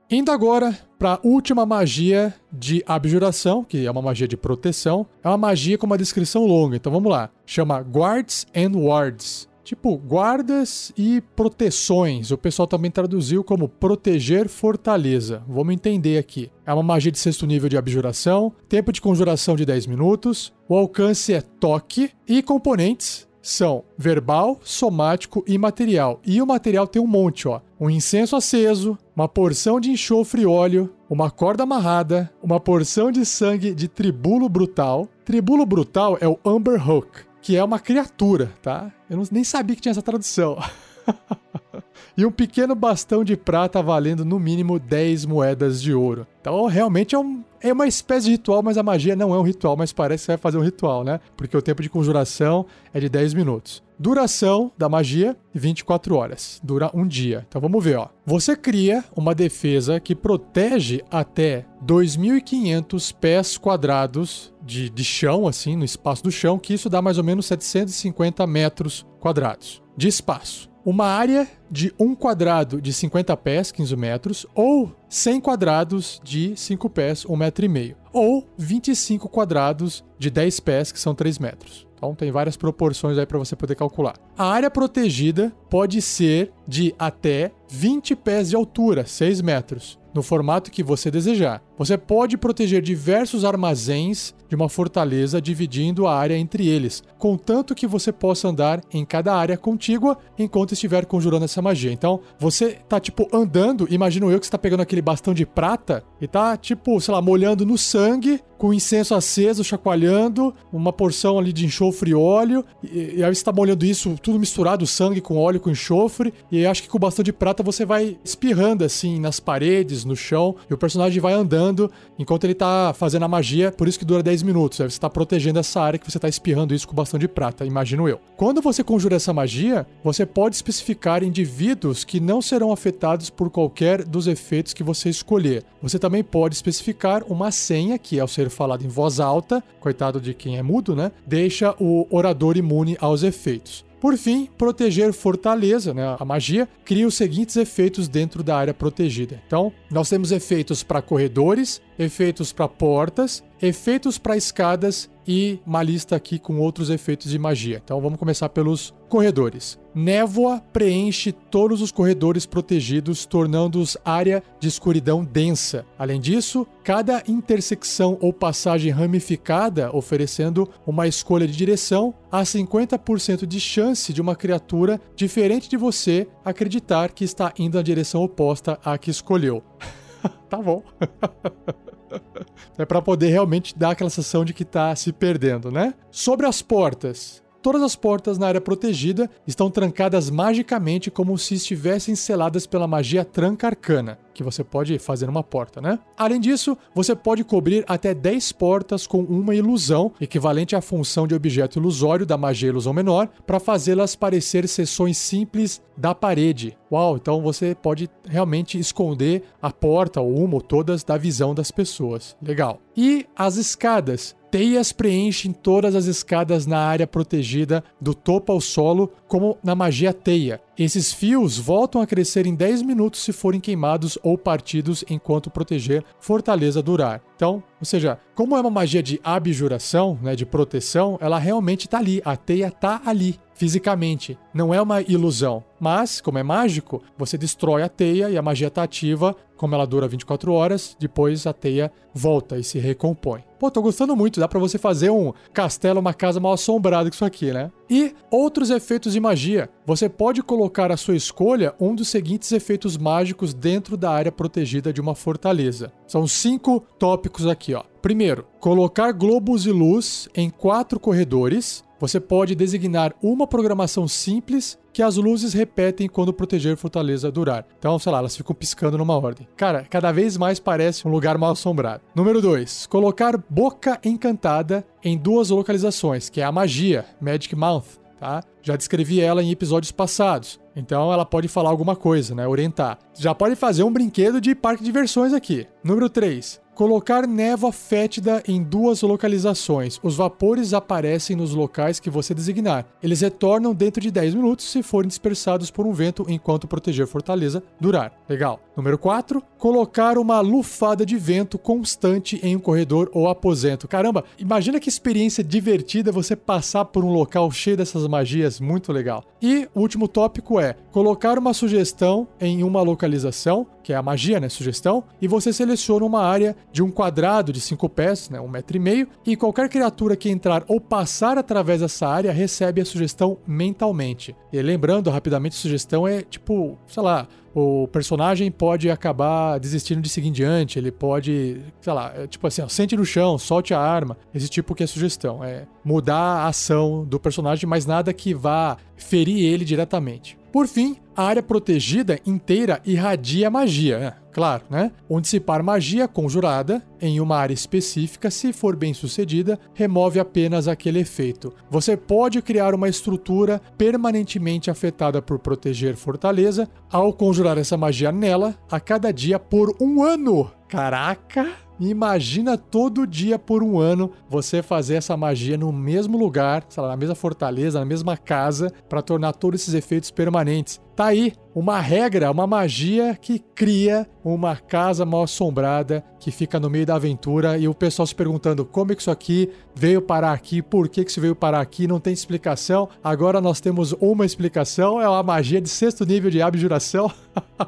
Indo 0.09 0.31
agora 0.31 0.79
para 0.97 1.15
a 1.15 1.21
última 1.25 1.67
magia 1.67 2.33
de 2.53 2.81
abjuração, 2.87 3.65
que 3.65 3.85
é 3.85 3.91
uma 3.91 4.03
magia 4.03 4.29
de 4.29 4.37
proteção. 4.37 5.05
É 5.25 5.29
uma 5.29 5.39
magia 5.39 5.77
com 5.77 5.87
uma 5.87 5.99
descrição 5.99 6.47
longa, 6.47 6.77
então 6.77 6.93
vamos 6.93 7.11
lá. 7.11 7.31
Chama 7.45 7.81
Guards 7.81 8.47
and 8.55 8.79
Wards. 8.79 9.50
Tipo, 9.71 9.97
guardas 9.97 10.93
e 10.99 11.23
proteções. 11.37 12.33
O 12.33 12.37
pessoal 12.37 12.67
também 12.67 12.91
traduziu 12.91 13.45
como 13.45 13.69
proteger 13.69 14.49
fortaleza. 14.49 15.45
Vamos 15.47 15.73
entender 15.73 16.19
aqui. 16.19 16.51
É 16.67 16.75
uma 16.75 16.83
magia 16.83 17.13
de 17.13 17.21
sexto 17.21 17.47
nível 17.47 17.69
de 17.69 17.77
abjuração, 17.77 18.53
tempo 18.69 18.91
de 18.91 19.01
conjuração 19.01 19.55
de 19.55 19.65
10 19.65 19.87
minutos, 19.87 20.53
o 20.69 20.75
alcance 20.77 21.33
é 21.33 21.41
toque 21.41 22.11
e 22.27 22.43
componentes 22.43 23.29
são 23.41 23.85
verbal, 23.97 24.59
somático 24.65 25.45
e 25.47 25.57
material. 25.57 26.21
E 26.27 26.43
o 26.43 26.47
material 26.47 26.89
tem 26.89 27.01
um 27.01 27.07
monte, 27.07 27.47
ó. 27.47 27.61
Um 27.79 27.89
incenso 27.89 28.35
aceso, 28.35 28.99
uma 29.15 29.29
porção 29.29 29.79
de 29.79 29.93
enxofre 29.93 30.43
e 30.43 30.47
óleo, 30.47 30.93
uma 31.09 31.31
corda 31.31 31.63
amarrada, 31.63 32.29
uma 32.43 32.59
porção 32.59 33.13
de 33.13 33.25
sangue 33.25 33.73
de 33.73 33.87
tribulo 33.87 34.49
brutal. 34.49 35.07
Tribulo 35.25 35.65
brutal 35.65 36.19
é 36.21 36.27
o 36.29 36.37
Amber 36.45 36.91
Hook 36.91 37.30
que 37.43 37.57
é 37.57 37.65
uma 37.65 37.79
criatura, 37.79 38.53
tá? 38.63 38.91
Eu 39.09 39.17
não, 39.17 39.25
nem 39.31 39.45
sabia 39.45 39.75
que 39.75 39.83
tinha 39.83 39.93
essa 39.93 40.03
tradução. 40.03 40.59
e 42.17 42.25
um 42.25 42.31
pequeno 42.31 42.75
bastão 42.75 43.25
de 43.25 43.37
prata 43.37 43.83
valendo 43.83 44.25
no 44.25 44.39
mínimo 44.39 44.79
10 44.79 45.25
moedas 45.25 45.81
de 45.81 45.95
ouro. 45.95 46.27
Então, 46.41 46.67
realmente 46.67 47.15
é, 47.15 47.19
um, 47.19 47.43
é 47.61 47.73
uma 47.73 47.87
espécie 47.87 48.27
de 48.27 48.33
ritual, 48.33 48.63
mas 48.63 48.77
a 48.77 48.83
magia 48.83 49.17
não 49.17 49.35
é 49.35 49.39
um 49.39 49.43
ritual, 49.43 49.77
mas 49.77 49.93
parece 49.93 50.23
que 50.23 50.27
você 50.27 50.33
vai 50.33 50.39
fazer 50.39 50.59
um 50.59 50.63
ritual, 50.63 51.03
né? 51.03 51.21
Porque 51.37 51.57
o 51.57 51.63
tempo 51.63 51.83
de 51.83 51.89
conjuração 51.89 52.67
é 52.93 53.01
de 53.01 53.09
10 53.09 53.35
minutos. 53.35 53.83
Duração 54.01 54.73
da 54.79 54.89
magia, 54.89 55.37
24 55.53 56.17
horas. 56.17 56.59
Dura 56.65 56.91
um 56.95 57.07
dia. 57.07 57.45
Então 57.47 57.61
vamos 57.61 57.85
ver, 57.85 57.99
ó. 57.99 58.09
Você 58.25 58.57
cria 58.57 59.05
uma 59.15 59.35
defesa 59.35 60.01
que 60.01 60.15
protege 60.15 61.03
até 61.11 61.67
2.500 61.85 63.15
pés 63.21 63.59
quadrados 63.59 64.55
de, 64.63 64.89
de 64.89 65.05
chão, 65.05 65.47
assim, 65.47 65.77
no 65.77 65.85
espaço 65.85 66.25
do 66.25 66.31
chão, 66.31 66.59
que 66.59 66.73
isso 66.73 66.89
dá 66.89 67.03
mais 67.03 67.19
ou 67.19 67.25
menos 67.25 67.45
750 67.45 68.47
metros 68.47 69.07
quadrados 69.21 69.83
de 69.95 70.09
espaço 70.09 70.70
uma 70.85 71.07
área 71.07 71.49
de 71.71 71.93
1 71.99 72.15
quadrado 72.15 72.81
de 72.81 72.93
50 72.93 73.37
pés, 73.37 73.71
15 73.71 73.97
metros, 73.97 74.47
ou 74.55 74.95
100 75.09 75.41
quadrados 75.41 76.21
de 76.25 76.57
5 76.57 76.91
pés, 76.91 77.25
1 77.25 77.37
metro 77.37 77.65
e 77.65 77.69
meio, 77.69 77.97
ou 78.13 78.47
25 78.57 79.29
quadrados 79.29 80.05
de 80.19 80.31
10 80.31 80.61
pés, 80.61 80.93
que 80.93 81.01
são 81.01 81.15
3 81.15 81.39
metros. 81.39 81.87
Então 82.01 82.15
tem 82.15 82.33
várias 82.33 82.57
proporções 82.57 83.19
aí 83.19 83.27
para 83.27 83.39
você 83.39 83.55
poder 83.55 83.75
calcular. 83.75 84.15
A 84.37 84.47
área 84.47 84.71
protegida 84.71 85.53
pode 85.69 86.01
ser 86.01 86.51
de 86.67 86.95
até 86.99 87.53
20 87.69 88.17
pés 88.17 88.49
de 88.49 88.57
altura, 88.57 89.05
6 89.05 89.43
metros, 89.43 89.99
no 90.15 90.23
formato 90.23 90.71
que 90.71 90.83
você 90.83 91.11
desejar. 91.11 91.63
Você 91.79 91.97
pode 91.97 92.37
proteger 92.37 92.83
diversos 92.83 93.45
armazéns 93.45 94.35
de 94.49 94.57
uma 94.57 94.69
fortaleza 94.69 95.41
dividindo 95.41 96.07
a 96.07 96.15
área 96.15 96.37
entre 96.37 96.67
eles, 96.67 97.03
contanto 97.19 97.75
que 97.75 97.87
você 97.87 98.13
possa 98.13 98.49
andar 98.49 98.83
em 98.93 99.05
cada 99.05 99.35
área 99.35 99.57
contígua 99.57 100.19
enquanto 100.37 100.73
estiver 100.73 101.07
conjurando 101.07 101.45
essa 101.45 101.63
magia. 101.63 101.93
Então, 101.93 102.21
você 102.39 102.79
tá 102.89 102.99
tipo 102.99 103.29
andando, 103.33 103.87
imagino 103.91 104.31
eu 104.31 104.41
que 104.41 104.47
você 104.47 104.53
tá 104.53 104.59
pegando 104.59 104.81
aquele 104.81 105.01
bastão 105.01 105.33
de 105.33 105.47
prata 105.47 106.03
e 106.21 106.27
tá 106.27 106.57
tipo, 106.57 107.01
sei 107.01 107.15
lá, 107.15 107.23
molhando 107.23 107.65
no 107.65 107.79
sangue, 107.79 108.41
com 108.59 108.75
incenso 108.75 109.15
aceso, 109.15 109.65
chacoalhando, 109.65 110.55
uma 110.71 110.93
porção 110.93 111.39
ali 111.39 111.51
de 111.51 111.65
enxofre 111.65 112.11
e 112.11 112.15
óleo, 112.15 112.63
e, 112.83 113.15
e 113.17 113.25
aí 113.25 113.35
você 113.35 113.43
tá 113.43 113.53
molhando 113.53 113.87
isso 113.87 114.17
tudo 114.21 114.39
misturado, 114.39 114.87
sangue 114.87 115.21
com 115.21 115.39
óleo, 115.39 115.61
com 115.61 115.71
enxofre, 115.71 116.35
e 116.53 116.67
acho 116.67 116.83
que 116.83 116.89
com 116.89 116.99
o 116.99 117.01
bastão 117.01 117.23
de 117.23 117.33
prata 117.33 117.63
você 117.63 117.87
vai 117.87 118.19
espirrando 118.23 118.85
assim 118.85 119.19
nas 119.19 119.41
paredes, 119.41 120.00
no 120.05 120.17
chão, 120.17 120.57
e 120.69 120.75
o 120.75 120.79
personagem 120.79 121.21
vai 121.21 121.33
andando 121.33 121.91
enquanto 122.19 122.45
ele 122.45 122.55
tá 122.55 122.93
fazendo 122.97 123.25
a 123.25 123.29
magia, 123.29 123.73
por 123.73 123.89
isso 123.89 123.99
que 123.99 124.05
dura 124.05 124.23
10 124.23 124.43
minutos. 124.43 124.81
Aí 124.81 124.91
você 124.91 124.99
tá 124.99 125.09
protegendo 125.09 125.59
essa 125.59 125.81
área 125.81 125.99
que 125.99 126.11
você 126.11 126.19
tá 126.19 126.29
espirrando 126.29 126.75
isso 126.75 126.87
com 126.87 126.95
bastão 126.95 127.19
de 127.19 127.29
prata, 127.29 127.65
imagino 127.65 128.09
eu. 128.09 128.21
Quando 128.37 128.61
você 128.61 128.83
conjura 128.83 129.17
essa 129.17 129.33
magia, 129.33 129.87
você 130.03 130.25
pode 130.25 130.57
especificar 130.57 131.23
indivíduos 131.23 132.05
que 132.05 132.21
não 132.21 132.41
serão 132.41 132.73
afetados 132.73 133.31
por 133.31 133.51
qualquer 133.51 134.05
dos 134.05 134.27
efeitos 134.27 134.73
que 134.73 134.83
você 134.83 135.09
escolher. 135.09 135.65
Você 135.83 135.99
também 135.99 136.23
pode 136.23 136.55
especificar 136.55 137.23
uma 137.25 137.51
senha 137.51 137.99
que, 137.99 138.21
ao 138.21 138.29
ser 138.29 138.51
falado 138.51 138.85
em 138.85 138.89
voz 138.89 139.21
alta, 139.21 139.63
coitado 139.79 140.21
de 140.21 140.35
quem 140.35 140.59
é 140.59 140.63
mudo, 140.63 140.95
né? 140.95 141.13
Deixa 141.27 141.75
o 141.79 142.07
orador 142.11 142.57
imune 142.57 142.97
aos 143.01 143.23
efeitos. 143.23 143.85
Por 144.01 144.17
fim, 144.17 144.49
proteger 144.57 145.13
fortaleza, 145.13 145.93
né, 145.93 146.17
a 146.19 146.25
magia, 146.25 146.67
cria 146.85 147.07
os 147.07 147.15
seguintes 147.15 147.57
efeitos 147.57 148.09
dentro 148.09 148.43
da 148.43 148.57
área 148.57 148.73
protegida. 148.73 149.43
Então, 149.47 149.71
nós 149.91 150.09
temos 150.09 150.33
efeitos 150.33 150.83
para 150.83 151.03
corredores, 151.03 151.83
efeitos 151.99 152.51
para 152.51 152.67
portas, 152.67 153.45
efeitos 153.61 154.17
para 154.17 154.37
escadas 154.39 155.11
e 155.31 155.61
uma 155.65 155.81
lista 155.81 156.17
aqui 156.17 156.41
com 156.41 156.59
outros 156.59 156.91
efeitos 156.91 157.31
de 157.31 157.39
magia. 157.39 157.81
Então 157.85 158.01
vamos 158.01 158.19
começar 158.19 158.49
pelos 158.49 158.93
corredores. 159.09 159.79
Névoa 159.95 160.61
preenche 160.73 161.31
todos 161.31 161.81
os 161.81 161.93
corredores 161.93 162.47
protegidos, 162.47 163.27
tornando-os 163.27 163.97
área 164.05 164.43
de 164.59 164.67
escuridão 164.67 165.25
densa. 165.25 165.87
Além 165.97 166.21
disso, 166.21 166.67
cada 166.83 167.23
intersecção 167.29 168.19
ou 168.21 168.33
passagem 168.33 168.91
ramificada, 168.91 169.95
oferecendo 169.95 170.69
uma 170.85 171.07
escolha 171.07 171.47
de 171.47 171.57
direção, 171.57 172.13
há 172.29 172.43
50% 172.43 173.47
de 173.47 173.61
chance 173.61 174.13
de 174.13 174.21
uma 174.21 174.35
criatura 174.35 175.01
diferente 175.15 175.71
de 175.71 175.77
você 175.77 176.27
acreditar 176.45 177.13
que 177.13 177.23
está 177.23 177.53
indo 177.57 177.77
na 177.77 177.83
direção 177.83 178.25
oposta 178.25 178.81
à 178.85 178.99
que 178.99 179.13
escolheu. 179.13 179.63
tá 180.51 180.59
bom. 180.59 180.83
é 182.79 182.85
para 182.85 183.03
poder 183.03 183.29
realmente 183.29 183.77
dar 183.79 183.91
aquela 183.91 184.11
sensação 184.11 184.45
de 184.45 184.53
que 184.53 184.65
tá 184.65 184.95
se 184.97 185.13
perdendo, 185.13 185.71
né? 185.71 185.95
Sobre 186.11 186.47
as 186.47 186.63
portas. 186.63 187.43
Todas 187.63 187.83
as 187.83 187.95
portas 187.95 188.39
na 188.39 188.47
área 188.47 188.61
protegida 188.61 189.29
estão 189.47 189.71
trancadas 189.71 190.31
magicamente 190.31 191.11
como 191.11 191.37
se 191.37 191.55
estivessem 191.55 192.15
seladas 192.15 192.67
pela 192.67 192.87
magia 192.87 193.23
tranca 193.23 193.67
arcana, 193.67 194.19
que 194.33 194.43
você 194.43 194.65
pode 194.65 194.99
fazer 194.99 195.27
numa 195.27 195.43
porta, 195.43 195.79
né? 195.79 195.99
Além 196.17 196.41
disso, 196.41 196.77
você 196.95 197.15
pode 197.15 197.45
cobrir 197.45 197.85
até 197.87 198.15
10 198.15 198.53
portas 198.53 199.07
com 199.07 199.21
uma 199.21 199.55
ilusão, 199.55 200.11
equivalente 200.19 200.75
à 200.75 200.81
função 200.81 201.27
de 201.27 201.35
objeto 201.35 201.79
ilusório 201.79 202.25
da 202.25 202.39
magia 202.39 202.71
ilusão 202.71 202.95
menor, 202.95 203.29
para 203.47 203.61
fazê-las 203.61 204.17
parecer 204.17 204.67
seções 204.67 205.19
simples 205.19 205.83
da 205.95 206.15
parede. 206.15 206.79
Uau, 206.91 207.17
então 207.17 207.43
você 207.43 207.75
pode 207.75 208.09
realmente 208.27 208.79
esconder 208.79 209.43
a 209.61 209.71
porta 209.71 210.19
ou 210.23 210.35
uma 210.35 210.55
ou 210.55 210.61
todas 210.63 211.05
da 211.05 211.19
visão 211.19 211.55
das 211.55 211.71
pessoas. 211.71 212.35
Legal. 212.43 212.81
E 212.97 213.27
as 213.37 213.57
escadas 213.57 214.35
Teias 214.51 214.91
preenchem 214.91 215.53
todas 215.53 215.95
as 215.95 216.07
escadas 216.07 216.67
na 216.67 216.79
área 216.79 217.07
protegida 217.07 217.85
do 218.01 218.15
topo 218.15 218.51
ao 218.51 218.61
solo, 218.61 219.13
como 219.29 219.57
na 219.63 219.77
magia 219.77 220.13
teia. 220.13 220.61
Esses 220.81 221.13
fios 221.13 221.59
voltam 221.59 222.01
a 222.01 222.07
crescer 222.07 222.47
em 222.47 222.55
10 222.55 222.81
minutos 222.81 223.21
se 223.21 223.35
forem 223.35 223.61
queimados 223.61 224.17
ou 224.23 224.39
partidos 224.39 225.05
enquanto 225.11 225.51
proteger 225.51 226.03
fortaleza 226.19 226.83
durar. 226.83 227.21
Então, 227.37 227.63
ou 227.79 227.85
seja, 227.85 228.19
como 228.35 228.57
é 228.57 228.61
uma 228.63 228.71
magia 228.71 229.03
de 229.03 229.21
abjuração, 229.23 230.19
né, 230.23 230.35
de 230.35 230.47
proteção, 230.47 231.19
ela 231.21 231.39
realmente 231.39 231.87
está 231.87 231.99
ali, 231.99 232.23
a 232.25 232.35
teia 232.35 232.69
está 232.69 233.03
ali 233.05 233.39
fisicamente. 233.61 234.39
Não 234.55 234.73
é 234.73 234.81
uma 234.81 235.03
ilusão. 235.03 235.63
Mas, 235.79 236.19
como 236.19 236.39
é 236.39 236.43
mágico, 236.43 237.03
você 237.19 237.37
destrói 237.37 237.83
a 237.83 237.89
teia 237.91 238.31
e 238.31 238.39
a 238.39 238.43
magia 238.43 238.69
está 238.69 238.83
ativa, 238.83 239.37
como 239.55 239.75
ela 239.75 239.87
dura 239.87 240.09
24 240.09 240.51
horas, 240.51 240.97
depois 240.99 241.47
a 241.47 241.53
teia 241.53 241.93
volta 242.15 242.59
e 242.59 242.65
se 242.65 242.79
recompõe. 242.79 243.45
Pô, 243.59 243.71
tô 243.71 243.83
gostando 243.83 244.17
muito, 244.17 244.41
dá 244.41 244.49
para 244.49 244.59
você 244.59 244.79
fazer 244.79 245.11
um 245.11 245.35
castelo, 245.53 246.01
uma 246.01 246.15
casa 246.15 246.41
mal 246.41 246.55
assombrada 246.55 247.11
com 247.11 247.15
isso 247.15 247.25
aqui, 247.27 247.53
né? 247.53 247.71
E 247.91 248.15
outros 248.31 248.71
efeitos 248.71 249.13
de 249.13 249.21
magia. 249.21 249.69
Você 249.85 250.09
pode 250.09 250.43
colocar 250.43 250.70
à 250.71 250.97
sua 250.97 251.17
escolha 251.17 251.75
um 251.81 251.95
dos 251.95 252.09
seguintes 252.09 252.53
efeitos 252.53 252.97
mágicos 252.97 253.53
dentro 253.53 253.97
da 253.97 254.11
área 254.11 254.33
protegida 254.33 254.93
de 254.93 255.01
uma 255.01 255.15
fortaleza. 255.15 255.93
São 256.07 256.27
cinco 256.27 256.85
tópicos 256.99 257.47
aqui, 257.47 257.75
ó. 257.75 257.83
Primeiro, 258.01 258.47
colocar 258.59 259.13
globos 259.13 259.63
de 259.63 259.73
luz 259.73 260.29
em 260.35 260.49
quatro 260.49 260.99
corredores 260.99 261.85
você 262.01 262.19
pode 262.19 262.55
designar 262.55 263.15
uma 263.23 263.47
programação 263.47 264.09
simples 264.09 264.79
que 264.91 265.03
as 265.03 265.17
luzes 265.17 265.53
repetem 265.53 266.09
quando 266.09 266.33
proteger 266.33 266.75
fortaleza 266.75 267.31
durar. 267.31 267.67
Então, 267.79 267.99
sei 267.99 268.11
lá, 268.11 268.19
elas 268.19 268.35
ficam 268.35 268.57
piscando 268.57 268.97
numa 268.97 269.17
ordem. 269.17 269.47
Cara, 269.55 269.85
cada 269.89 270.11
vez 270.11 270.39
mais 270.39 270.59
parece 270.59 271.07
um 271.07 271.11
lugar 271.11 271.37
mal 271.37 271.53
assombrado. 271.53 272.03
Número 272.15 272.41
2. 272.41 272.87
Colocar 272.87 273.37
boca 273.51 274.01
encantada 274.03 274.85
em 275.05 275.17
duas 275.17 275.51
localizações, 275.51 276.31
que 276.31 276.41
é 276.41 276.45
a 276.45 276.51
magia, 276.51 277.05
Magic 277.21 277.55
Mouth, 277.55 278.00
tá? 278.21 278.43
Já 278.63 278.77
descrevi 278.77 279.21
ela 279.21 279.43
em 279.43 279.51
episódios 279.51 279.91
passados. 279.91 280.61
Então 280.77 281.13
ela 281.13 281.25
pode 281.25 281.49
falar 281.49 281.71
alguma 281.71 281.97
coisa, 281.97 282.35
né? 282.35 282.47
Orientar. 282.47 282.99
Já 283.19 283.35
pode 283.35 283.57
fazer 283.57 283.83
um 283.83 283.93
brinquedo 283.93 284.41
de 284.41 284.55
parque 284.55 284.85
de 284.85 284.85
diversões 284.85 285.33
aqui. 285.33 285.67
Número 285.83 286.09
3. 286.11 286.60
Colocar 286.75 287.27
névoa 287.27 287.73
fétida 287.73 288.43
em 288.49 288.63
duas 288.63 289.03
localizações. 289.03 290.01
Os 290.03 290.17
vapores 290.17 290.73
aparecem 290.73 291.37
nos 291.37 291.53
locais 291.53 292.01
que 292.01 292.09
você 292.09 292.33
designar. 292.33 292.87
Eles 293.03 293.21
retornam 293.21 293.75
dentro 293.75 294.01
de 294.01 294.11
10 294.11 294.35
minutos 294.35 294.71
se 294.71 294.83
forem 294.83 295.09
dispersados 295.09 295.71
por 295.71 295.87
um 295.87 295.93
vento 295.93 296.25
enquanto 296.29 296.67
proteger 296.67 297.07
fortaleza 297.07 297.63
durar. 297.79 298.13
Legal. 298.29 298.61
Número 298.77 298.97
4. 298.97 299.43
Colocar 299.59 300.17
uma 300.17 300.41
lufada 300.41 301.05
de 301.05 301.19
vento 301.19 301.59
constante 301.59 302.41
em 302.43 302.57
um 302.57 302.61
corredor 302.61 303.11
ou 303.13 303.29
aposento. 303.29 303.87
Caramba, 303.87 304.25
imagina 304.39 304.81
que 304.81 304.89
experiência 304.89 305.45
divertida 305.45 306.11
você 306.11 306.35
passar 306.35 306.87
por 306.87 307.05
um 307.05 307.13
local 307.13 307.51
cheio 307.51 307.77
dessas 307.77 308.07
magias. 308.07 308.59
Muito 308.59 308.91
legal. 308.91 309.23
E 309.43 309.69
o 309.75 309.81
último 309.81 310.09
tópico 310.09 310.59
é 310.59 310.77
colocar 310.91 311.39
uma 311.39 311.53
sugestão 311.53 312.27
em 312.41 312.63
uma 312.63 312.81
localização, 312.81 313.67
que 313.83 313.93
é 313.93 313.97
a 313.97 314.03
magia, 314.03 314.41
né? 314.41 314.49
Sugestão, 314.49 315.05
e 315.21 315.29
você 315.29 315.53
seleciona 315.53 316.07
uma 316.07 316.23
área 316.23 316.57
de 316.73 316.83
um 316.83 316.91
quadrado 316.91 317.53
de 317.53 317.61
5 317.61 317.89
pés, 317.89 318.31
né, 318.31 318.41
um 318.41 318.49
metro 318.49 318.77
e 318.77 318.81
meio, 318.81 319.09
e 319.27 319.37
qualquer 319.37 319.69
criatura 319.69 320.17
que 320.17 320.29
entrar 320.29 320.65
ou 320.69 320.81
passar 320.81 321.39
através 321.39 321.81
dessa 321.81 322.07
área 322.07 322.33
recebe 322.33 322.81
a 322.81 322.85
sugestão 322.85 323.39
mentalmente. 323.47 324.35
E 324.53 324.61
lembrando 324.63 325.11
rapidamente, 325.11 325.55
sugestão 325.55 326.07
é 326.07 326.23
tipo, 326.23 326.79
sei 326.87 327.03
lá, 327.03 327.27
o 327.55 327.89
personagem 327.89 328.51
pode 328.51 328.91
acabar 328.91 329.59
desistindo 329.59 330.01
de 330.01 330.09
seguir 330.09 330.29
em 330.29 330.33
diante, 330.33 330.79
ele 330.79 330.91
pode, 330.91 331.61
sei 331.81 331.93
lá, 331.93 332.13
é 332.17 332.27
tipo 332.27 332.47
assim, 332.47 332.63
ó, 332.63 332.69
sente 332.69 332.97
no 332.97 333.05
chão, 333.05 333.39
solte 333.39 333.75
a 333.75 333.81
arma, 333.81 334.17
esse 334.35 334.49
tipo 334.49 334.75
que 334.75 334.83
é 334.83 334.87
sugestão, 334.87 335.43
é 335.43 335.67
mudar 335.85 336.15
a 336.15 336.47
ação 336.49 337.05
do 337.05 337.19
personagem, 337.19 337.69
mas 337.69 337.87
nada 337.87 338.13
que 338.13 338.35
vá 338.35 338.77
ferir 338.97 339.45
ele 339.45 339.65
diretamente. 339.65 340.39
Por 340.53 340.67
fim, 340.67 340.97
a 341.17 341.25
área 341.25 341.43
protegida 341.43 342.19
inteira 342.27 342.81
irradia 342.85 343.49
magia, 343.51 343.97
é, 343.97 344.15
claro, 344.33 344.65
né? 344.69 344.91
Onde 345.09 345.23
dissipar 345.23 345.63
magia 345.63 346.09
conjurada 346.09 346.83
em 347.01 347.21
uma 347.21 347.37
área 347.37 347.55
específica, 347.55 348.31
se 348.31 348.53
for 348.53 348.77
bem 348.77 348.93
sucedida, 348.93 349.59
remove 349.75 350.19
apenas 350.21 350.69
aquele 350.69 351.01
efeito. 351.01 351.53
Você 351.71 351.97
pode 351.97 352.43
criar 352.43 352.75
uma 352.75 352.89
estrutura 352.89 353.61
permanentemente 353.79 354.71
afetada 354.71 355.23
por 355.23 355.39
proteger 355.39 355.97
fortaleza 355.97 356.69
ao 356.91 357.13
conjurar 357.13 357.59
essa 357.59 357.77
magia 357.77 358.13
nela 358.13 358.57
a 358.71 358.79
cada 358.79 359.13
dia 359.13 359.39
por 359.39 359.77
um 359.81 360.03
ano. 360.03 360.51
Caraca! 360.69 361.70
Imagina 361.81 362.59
todo 362.59 363.07
dia 363.07 363.39
por 363.39 363.63
um 363.63 363.79
ano 363.79 364.13
você 364.29 364.63
fazer 364.63 364.97
essa 364.97 365.17
magia 365.17 365.57
no 365.57 365.73
mesmo 365.73 366.19
lugar, 366.19 366.63
sei 366.69 366.83
lá, 366.83 366.91
na 366.91 366.97
mesma 366.97 367.15
fortaleza, 367.15 367.79
na 367.79 367.87
mesma 367.87 368.19
casa, 368.19 368.71
para 368.87 369.01
tornar 369.01 369.33
todos 369.33 369.63
esses 369.63 369.73
efeitos 369.73 370.11
permanentes. 370.11 370.79
Tá 370.95 371.07
aí 371.07 371.33
uma 371.55 371.81
regra, 371.81 372.31
uma 372.31 372.47
magia 372.47 373.17
que 373.21 373.39
cria 373.39 374.07
uma 374.23 374.55
casa 374.55 375.07
mal 375.07 375.23
assombrada 375.23 376.05
que 376.19 376.31
fica 376.31 376.61
no 376.61 376.69
meio 376.69 376.85
da 376.85 376.97
aventura 376.97 377.57
e 377.57 377.67
o 377.67 377.75
pessoal 377.75 378.07
se 378.07 378.15
perguntando 378.15 378.65
como 378.65 378.93
é 378.93 378.95
que 378.95 379.01
isso 379.01 379.11
aqui 379.11 379.49
veio 379.75 380.03
parar 380.03 380.33
aqui, 380.33 380.61
por 380.61 380.89
que, 380.89 381.03
que 381.03 381.11
isso 381.11 381.21
veio 381.21 381.35
parar 381.35 381.61
aqui, 381.61 381.87
não 381.87 381.99
tem 381.99 382.13
explicação. 382.13 382.89
Agora 383.03 383.41
nós 383.41 383.61
temos 383.61 383.95
uma 383.99 384.27
explicação, 384.27 385.01
é 385.01 385.09
uma 385.09 385.23
magia 385.23 385.61
de 385.61 385.71
sexto 385.71 386.05
nível 386.05 386.31
de 386.31 386.43
abjuração. 386.43 387.11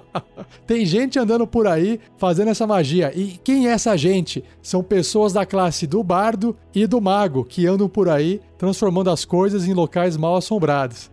tem 0.67 0.85
gente 0.85 1.19
andando 1.19 1.47
por 1.47 1.67
aí 1.67 1.99
fazendo 2.19 2.49
essa 2.49 2.67
magia. 2.67 3.11
E 3.17 3.41
quem 3.43 3.67
é 3.67 3.71
essa 3.71 3.97
gente? 4.03 4.43
São 4.61 4.83
pessoas 4.83 5.33
da 5.33 5.47
classe 5.47 5.87
do 5.87 6.03
bardo 6.03 6.57
e 6.75 6.87
do 6.87 7.01
mago 7.01 7.45
que 7.45 7.67
andam 7.67 7.89
por 7.89 8.09
aí 8.09 8.41
transformando 8.59 9.11
as 9.11 9.25
coisas 9.25 9.67
em 9.69 9.73
locais 9.73 10.17
mal 10.17 10.37
assombrados. 10.37 11.11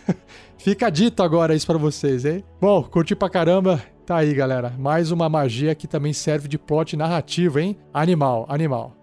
Fica 0.56 0.90
dito 0.90 1.22
agora 1.22 1.54
isso 1.54 1.66
para 1.66 1.78
vocês, 1.78 2.24
hein? 2.24 2.42
Bom, 2.60 2.82
curti 2.82 3.14
pra 3.14 3.28
caramba. 3.28 3.82
Tá 4.06 4.16
aí, 4.16 4.32
galera. 4.34 4.74
Mais 4.78 5.10
uma 5.10 5.28
magia 5.28 5.74
que 5.74 5.86
também 5.86 6.12
serve 6.12 6.48
de 6.48 6.58
plot 6.58 6.96
narrativo, 6.96 7.58
hein? 7.58 7.76
Animal, 7.92 8.46
animal. 8.48 8.96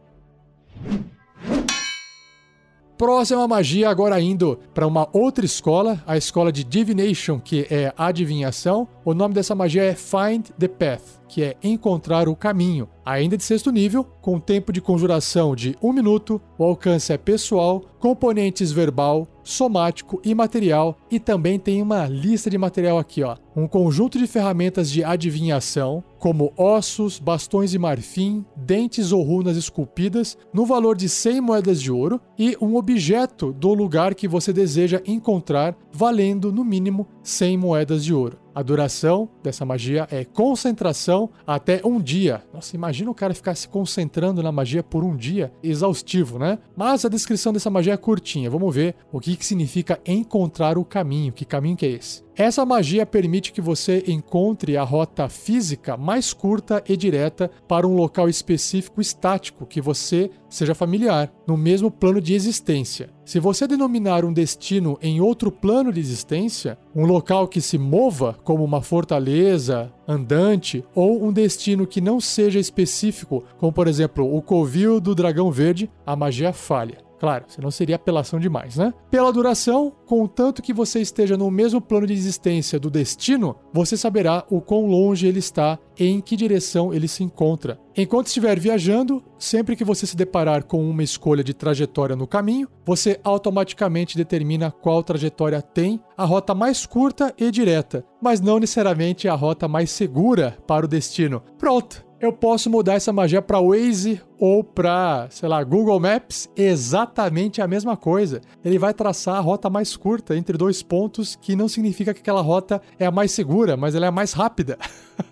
Próxima 2.98 3.48
magia, 3.48 3.90
agora 3.90 4.20
indo 4.20 4.60
para 4.74 4.88
uma 4.88 5.08
outra 5.14 5.46
escola, 5.46 6.04
a 6.08 6.18
escola 6.18 6.52
de 6.52 6.64
Divination, 6.64 7.40
que 7.40 7.68
é 7.70 7.94
adivinhação. 7.96 8.88
O 9.08 9.14
nome 9.14 9.34
dessa 9.34 9.56
magia 9.56 9.84
é 9.84 9.96
Find 9.96 10.50
the 10.60 10.68
Path 10.68 11.18
que 11.28 11.44
é 11.44 11.56
encontrar 11.64 12.28
o 12.28 12.36
caminho. 12.36 12.88
Ainda 13.06 13.38
de 13.38 13.44
sexto 13.44 13.72
nível, 13.72 14.04
com 14.04 14.40
tempo 14.40 14.72
de 14.74 14.82
conjuração 14.82 15.56
de 15.56 15.76
1 15.82 15.94
minuto, 15.94 16.42
o 16.58 16.64
alcance 16.64 17.14
é 17.14 17.18
pessoal, 17.18 17.82
componentes 18.00 18.72
verbal, 18.72 19.26
somático 19.44 20.22
e 20.26 20.36
material, 20.36 20.98
e 21.10 21.20
também 21.20 21.58
tem 21.58 21.82
uma 21.82 22.06
lista 22.06 22.50
de 22.50 22.58
material 22.58 22.98
aqui, 22.98 23.24
ó. 23.24 23.38
Um 23.56 23.66
conjunto 23.66 24.18
de 24.18 24.28
ferramentas 24.28 24.92
de 24.92 25.06
adivinhação, 25.06 26.04
como 26.20 26.52
ossos, 26.58 27.18
bastões 27.18 27.72
de 27.72 27.80
marfim, 27.80 28.46
dentes 28.56 29.14
ou 29.14 29.24
runas 29.24 29.56
esculpidas, 29.56 30.38
no 30.54 30.66
valor 30.66 30.98
de 30.98 31.08
100 31.08 31.40
moedas 31.40 31.82
de 31.82 31.92
ouro, 31.92 32.20
e 32.38 32.58
um 32.62 32.76
objeto 32.76 33.54
do 33.54 33.74
lugar 33.74 34.14
que 34.16 34.28
você 34.28 34.52
deseja 34.52 35.02
encontrar, 35.06 35.78
valendo 35.94 36.52
no 36.52 36.66
mínimo 36.66 37.08
100 37.24 37.58
moedas 37.58 38.04
de 38.04 38.14
ouro. 38.14 38.38
A 38.58 38.64
duração 38.64 39.30
dessa 39.44 39.64
magia 39.64 40.08
é 40.10 40.26
concentração 40.26 41.30
até 41.46 41.80
um 41.86 42.02
dia. 42.02 42.42
Nossa, 42.52 42.76
imagina 42.76 43.12
o 43.12 43.14
cara 43.14 43.36
ficar 43.36 43.54
se 43.54 43.70
concentrando 43.70 44.42
na 44.42 44.52
magia 44.52 44.82
por 44.82 45.04
um 45.04 45.16
dia. 45.16 45.54
Exaustivo, 45.62 46.40
né? 46.40 46.58
Mas 46.76 47.06
a 47.06 47.10
descrição 47.10 47.54
dessa 47.54 47.70
magia 47.70 47.94
é 47.94 47.98
curtinha. 47.98 48.50
Vamos 48.50 48.74
ver 48.74 48.96
o 49.12 49.20
que, 49.20 49.38
que 49.38 49.46
significa 49.46 50.00
encontrar 50.04 50.76
o 50.76 50.84
caminho. 50.84 51.32
Que 51.32 51.46
caminho 51.46 51.78
que 51.78 51.86
é 51.86 51.90
esse? 51.90 52.27
Essa 52.38 52.64
magia 52.64 53.04
permite 53.04 53.52
que 53.52 53.60
você 53.60 54.04
encontre 54.08 54.78
a 54.78 54.84
rota 54.84 55.28
física 55.28 55.98
mais 55.98 56.34
curta 56.34 56.84
e 56.88 56.96
direta 56.96 57.50
para 57.68 57.88
um 57.88 57.96
local 57.96 58.30
específico 58.30 59.02
estático 59.02 59.66
que 59.66 59.82
você 59.82 60.30
seja 60.48 60.76
familiar, 60.76 61.34
no 61.48 61.58
mesmo 61.58 61.90
plano 61.90 62.22
de 62.22 62.36
existência. 62.36 63.10
Se 63.26 63.40
você 63.40 63.66
denominar 63.66 64.24
um 64.24 64.32
destino 64.32 65.00
em 65.02 65.20
outro 65.20 65.52
plano 65.52 65.92
de 65.92 66.00
existência, 66.00 66.78
um 66.96 67.08
local 67.08 67.48
que 67.48 67.60
se 67.60 67.80
mova, 67.80 68.38
como 68.44 68.64
uma 68.64 68.84
fortaleza, 68.84 69.92
andante, 70.08 70.86
ou 70.94 71.26
um 71.26 71.34
destino 71.34 71.88
que 71.88 72.00
não 72.00 72.22
seja 72.22 72.60
específico, 72.60 73.44
como 73.58 73.74
por 73.74 73.88
exemplo 73.88 74.32
o 74.32 74.44
covil 74.44 75.02
do 75.02 75.16
dragão 75.16 75.50
verde, 75.50 75.90
a 76.06 76.16
magia 76.16 76.54
falha. 76.54 77.07
Claro, 77.20 77.46
senão 77.48 77.72
seria 77.72 77.96
apelação 77.96 78.40
demais, 78.40 78.78
né? 78.78 78.94
Pela 79.10 79.34
duração, 79.34 79.92
contanto 80.06 80.62
que 80.62 80.74
você 80.74 81.02
esteja 81.02 81.36
no 81.36 81.50
mesmo 81.50 81.82
plano 81.82 82.06
de 82.06 82.14
existência 82.14 82.80
do 82.80 82.90
destino, 82.90 83.56
você 83.74 83.98
saberá 83.98 84.46
o 84.50 84.62
quão 84.62 84.86
longe 84.86 85.28
ele 85.28 85.40
está 85.40 85.80
e 86.00 86.06
em 86.06 86.22
que 86.22 86.36
direção 86.36 86.94
ele 86.94 87.08
se 87.08 87.24
encontra. 87.24 87.80
Enquanto 87.96 88.28
estiver 88.28 88.60
viajando, 88.60 89.24
sempre 89.40 89.76
que 89.76 89.84
você 89.84 90.06
se 90.06 90.16
deparar 90.16 90.64
com 90.64 90.88
uma 90.88 91.02
escolha 91.02 91.44
de 91.44 91.54
trajetória 91.54 92.16
no 92.16 92.28
caminho, 92.28 92.68
você 92.86 93.20
automaticamente 93.24 94.16
determina 94.16 94.70
qual 94.70 95.02
trajetória 95.02 95.62
tem 95.62 96.00
a 96.16 96.24
rota 96.24 96.54
mais 96.54 96.86
curta 96.86 97.34
e 97.38 97.50
direta, 97.50 98.06
mas 98.22 98.40
não 98.40 98.60
necessariamente 98.60 99.28
a 99.28 99.34
rota 99.34 99.68
mais 99.68 99.90
segura 99.90 100.58
para 100.68 100.86
o 100.86 100.90
destino. 100.90 101.42
Pronto! 101.58 102.07
Eu 102.20 102.34
posso 102.34 102.70
mudar 102.70 102.96
essa 102.96 103.14
magia 103.14 103.42
para 103.42 103.62
Waze 103.62 104.22
ou 104.40 104.64
para, 104.64 105.28
sei 105.30 105.48
lá, 105.48 105.64
Google 105.64 106.00
Maps, 106.00 106.50
exatamente 106.56 107.62
a 107.62 107.68
mesma 107.68 107.96
coisa. 107.96 108.42
Ele 108.64 108.80
vai 108.80 108.94
traçar 108.94 109.36
a 109.36 109.40
rota 109.40 109.70
mais 109.70 109.96
curta 109.96 110.36
entre 110.36 110.58
dois 110.58 110.82
pontos, 110.82 111.36
que 111.36 111.56
não 111.56 111.68
significa 111.68 112.14
que 112.14 112.22
aquela 112.22 112.42
rota 112.42 112.82
é 113.00 113.06
a 113.06 113.12
mais 113.12 113.32
segura, 113.32 113.78
mas 113.78 113.94
ela 113.96 114.06
é 114.06 114.10
a 114.10 114.12
mais 114.12 114.34
rápida. 114.34 114.78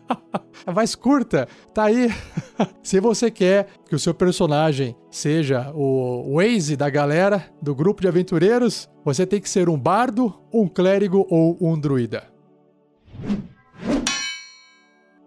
é 0.65 0.71
mais 0.71 0.95
curta. 0.95 1.47
Tá 1.73 1.85
aí. 1.85 2.09
Se 2.83 2.99
você 2.99 3.31
quer 3.31 3.67
que 3.87 3.95
o 3.95 3.99
seu 3.99 4.13
personagem 4.13 4.95
seja 5.09 5.71
o 5.73 6.35
Waze 6.35 6.75
da 6.75 6.89
galera 6.89 7.45
do 7.61 7.73
grupo 7.73 8.01
de 8.01 8.07
aventureiros, 8.07 8.89
você 9.03 9.25
tem 9.25 9.41
que 9.41 9.49
ser 9.49 9.69
um 9.69 9.77
bardo, 9.77 10.33
um 10.53 10.67
clérigo 10.67 11.25
ou 11.29 11.57
um 11.59 11.79
druida. 11.79 12.35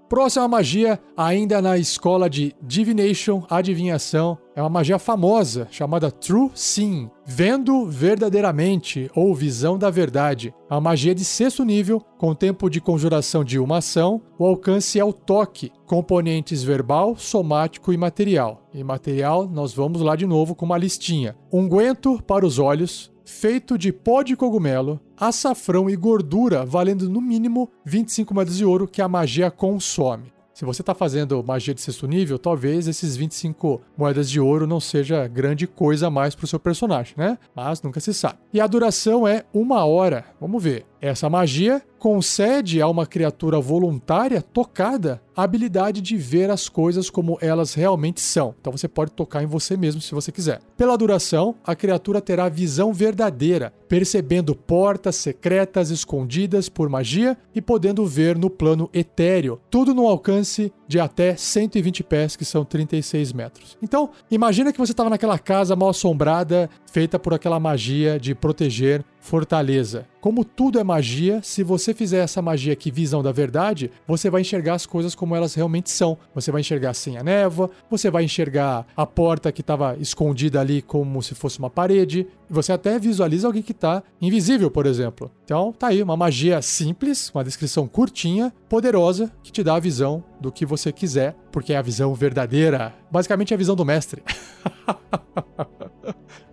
Próxima 0.09 0.49
magia, 0.49 0.99
ainda 1.15 1.61
na 1.61 1.77
escola 1.77 2.31
de 2.31 2.55
Divination, 2.63 3.43
adivinhação, 3.51 4.39
é 4.57 4.63
uma 4.63 4.71
magia 4.71 4.99
famosa 4.99 5.69
chamada 5.71 6.11
True 6.11 6.51
Seeing, 6.55 7.11
vendo 7.27 7.85
verdadeiramente 7.85 9.11
ou 9.15 9.35
visão 9.35 9.77
da 9.77 9.91
verdade. 9.91 10.55
É 10.71 10.75
uma 10.75 10.81
magia 10.81 11.15
de 11.15 11.27
sexto 11.27 11.63
nível, 11.63 12.01
com 12.17 12.35
tempo 12.35 12.71
de 12.71 12.81
conjuração 12.81 13.45
de 13.45 13.59
uma 13.59 13.79
ação, 13.79 14.23
o 14.39 14.47
alcance 14.47 14.99
é 14.99 15.05
o 15.05 15.13
toque, 15.13 15.71
componentes 15.85 16.63
verbal, 16.63 17.15
somático 17.15 17.93
e 17.93 17.99
material. 17.99 18.63
E 18.73 18.83
material, 18.83 19.47
nós 19.47 19.75
vamos 19.75 20.01
lá 20.01 20.17
de 20.17 20.25
novo 20.25 20.55
com 20.55 20.65
uma 20.65 20.79
listinha: 20.79 21.37
unguento 21.53 22.19
para 22.27 22.47
os 22.47 22.59
olhos, 22.59 23.13
feito 23.29 23.77
de 23.77 23.93
pó 23.93 24.23
de 24.23 24.35
cogumelo, 24.35 24.99
açafrão 25.17 25.89
e 25.89 25.95
gordura, 25.95 26.65
valendo 26.65 27.09
no 27.11 27.21
mínimo 27.21 27.71
25 27.85 28.35
moedas 28.35 28.57
de 28.57 28.65
ouro 28.65 28.89
que 28.89 29.03
a 29.03 29.09
magia 29.09 29.51
consome. 29.51 30.33
Se 30.55 30.65
você 30.65 30.83
está 30.83 30.93
fazendo 30.93 31.45
magia 31.45 31.73
de 31.73 31.81
sexto 31.81 32.09
nível, 32.09 32.37
talvez 32.37 32.89
esses 32.89 33.17
25 33.17 33.81
moedas 33.97 34.29
de 34.29 34.41
ouro 34.41 34.67
não 34.67 34.81
seja 34.81 35.29
grande 35.29 35.69
coisa 35.69 36.11
mais 36.11 36.35
para 36.35 36.47
o 36.47 36.49
seu 36.49 36.59
personagem, 36.59 37.15
né? 37.17 37.39
Mas 37.55 37.81
nunca 37.81 38.01
se 38.01 38.13
sabe. 38.13 38.39
E 38.53 38.61
a 38.61 38.67
duração 38.67 39.29
é 39.29 39.45
uma 39.55 39.85
hora. 39.85 40.25
Vamos 40.41 40.61
ver. 40.61 40.85
Essa 41.01 41.31
magia 41.31 41.81
concede 41.99 42.81
a 42.81 42.89
uma 42.89 43.07
criatura 43.07 43.61
voluntária 43.61 44.41
tocada 44.41 45.21
a 45.37 45.45
habilidade 45.45 46.01
de 46.01 46.17
ver 46.17 46.51
as 46.51 46.69
coisas 46.69 47.09
como 47.09 47.39
elas 47.41 47.75
realmente 47.75 48.21
são. 48.21 48.55
Então 48.61 48.73
você 48.73 48.89
pode 48.89 49.13
tocar 49.13 49.43
em 49.43 49.47
você 49.47 49.77
mesmo 49.77 50.01
se 50.01 50.13
você 50.13 50.33
quiser. 50.33 50.61
Pela 50.77 50.97
duração, 50.97 51.55
a 51.65 51.77
criatura 51.77 52.21
terá 52.21 52.49
visão 52.49 52.93
verdadeira, 52.93 53.73
percebendo 53.89 54.57
portas 54.57 55.15
secretas 55.15 55.91
escondidas 55.91 56.69
por 56.69 56.89
magia 56.89 57.37
e 57.55 57.63
podendo 57.63 58.05
ver 58.05 58.37
no 58.37 58.51
plano 58.51 58.91
etéreo, 58.93 59.61
tudo 59.71 59.95
no 59.95 60.09
alcance 60.09 60.73
de 60.89 60.99
até 60.99 61.37
120 61.37 62.03
pés, 62.03 62.35
que 62.35 62.45
são 62.45 62.65
36 62.65 63.33
metros. 63.35 63.77
Então, 63.83 64.11
imagina 64.31 64.73
que 64.73 64.79
você 64.79 64.93
estava 64.93 65.11
naquela 65.11 65.39
casa 65.39 65.77
mal 65.77 65.91
assombrada, 65.91 66.69
feita 66.91 67.19
por 67.19 67.35
aquela 67.35 67.61
magia 67.61 68.19
de 68.19 68.35
proteger 68.35 69.05
fortaleza. 69.21 70.07
Como 70.21 70.45
tudo 70.45 70.81
é 70.81 70.85
magia, 70.85 71.41
se 71.43 71.63
você 71.63 71.93
fizer 71.93 72.19
essa 72.19 72.41
magia 72.41 72.75
que 72.75 72.91
visão 72.91 73.23
da 73.23 73.31
verdade, 73.31 73.91
você 74.07 74.31
vai 74.31 74.41
enxergar 74.41 74.75
as 74.75 74.87
coisas 74.87 75.15
como 75.15 75.37
elas 75.37 75.55
realmente 75.55 75.91
são. 75.91 76.17
Você 76.35 76.51
vai 76.51 76.63
enxergar 76.63 76.95
sem 76.95 77.19
a 77.19 77.23
névoa, 77.23 77.71
você 77.91 78.11
vai 78.11 78.25
enxergar 78.25 78.87
a 78.97 79.07
porta 79.07 79.53
que 79.53 79.61
estava 79.61 79.97
escondida 80.01 80.61
ali 80.61 80.81
como 80.81 81.23
se 81.23 81.35
fosse 81.35 81.59
uma 81.59 81.71
parede, 81.71 82.27
você 82.49 82.73
até 82.73 82.99
visualiza 82.99 83.47
alguém 83.47 83.63
que 83.63 83.73
está 83.73 84.03
invisível, 84.21 84.71
por 84.71 84.87
exemplo. 84.87 85.31
Então, 85.45 85.73
tá 85.73 85.89
aí 85.89 86.03
uma 86.03 86.17
magia 86.17 86.63
simples, 86.63 87.31
uma 87.35 87.45
descrição 87.45 87.87
curtinha, 87.87 88.53
poderosa, 88.69 89.31
que 89.43 89.53
te 89.53 89.63
dá 89.63 89.77
a 89.77 89.81
visão 89.81 90.25
do 90.41 90.51
que 90.51 90.67
você 90.67 90.93
quiser, 90.93 91.37
porque 91.53 91.73
é 91.73 91.77
a 91.77 91.83
visão 91.83 92.15
verdadeira. 92.15 92.95
Basicamente 93.11 93.53
é 93.53 93.55
a 93.55 93.59
visão 93.59 93.77
do 93.77 93.85
mestre. 93.85 94.23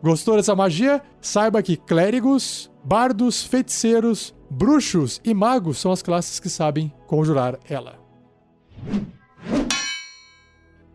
Gostou 0.01 0.35
dessa 0.35 0.55
magia? 0.55 1.01
Saiba 1.21 1.63
que 1.63 1.77
clérigos, 1.77 2.69
bardos, 2.83 3.43
feiticeiros, 3.43 4.35
bruxos 4.49 5.19
e 5.23 5.33
magos 5.33 5.79
são 5.79 5.91
as 5.91 6.01
classes 6.01 6.39
que 6.39 6.49
sabem 6.49 6.93
conjurar 7.07 7.57
ela. 7.67 7.99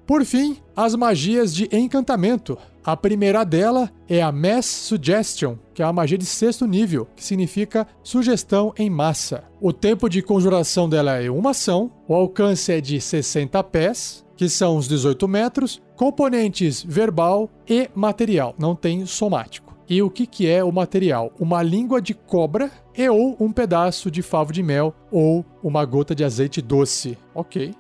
Por 0.06 0.24
fim, 0.24 0.58
as 0.74 0.94
magias 0.94 1.54
de 1.54 1.68
encantamento. 1.70 2.58
A 2.84 2.96
primeira 2.96 3.44
dela 3.44 3.90
é 4.08 4.22
a 4.22 4.32
Mass 4.32 4.64
Suggestion, 4.64 5.56
que 5.74 5.82
é 5.82 5.86
uma 5.86 5.92
magia 5.92 6.16
de 6.16 6.24
sexto 6.24 6.66
nível, 6.66 7.06
que 7.14 7.22
significa 7.22 7.86
sugestão 8.02 8.72
em 8.78 8.88
massa. 8.88 9.44
O 9.60 9.70
tempo 9.70 10.08
de 10.08 10.22
conjuração 10.22 10.88
dela 10.88 11.20
é 11.22 11.30
uma 11.30 11.50
ação, 11.50 11.92
o 12.08 12.14
alcance 12.14 12.72
é 12.72 12.80
de 12.80 12.98
60 12.98 13.62
pés, 13.64 14.24
que 14.34 14.48
são 14.48 14.78
os 14.78 14.88
18 14.88 15.28
metros, 15.28 15.82
componentes 15.94 16.82
verbal 16.82 17.50
e 17.68 17.90
material, 17.94 18.54
não 18.58 18.74
tem 18.74 19.04
somático. 19.04 19.76
E 19.86 20.00
o 20.00 20.08
que, 20.08 20.26
que 20.26 20.48
é 20.48 20.64
o 20.64 20.72
material? 20.72 21.32
Uma 21.38 21.62
língua 21.62 22.00
de 22.00 22.14
cobra 22.14 22.70
e 22.96 23.08
ou 23.10 23.36
um 23.38 23.52
pedaço 23.52 24.10
de 24.10 24.22
favo 24.22 24.52
de 24.52 24.62
mel 24.62 24.94
ou 25.10 25.44
uma 25.62 25.84
gota 25.84 26.14
de 26.14 26.24
azeite 26.24 26.62
doce. 26.62 27.18
Ok. 27.34 27.74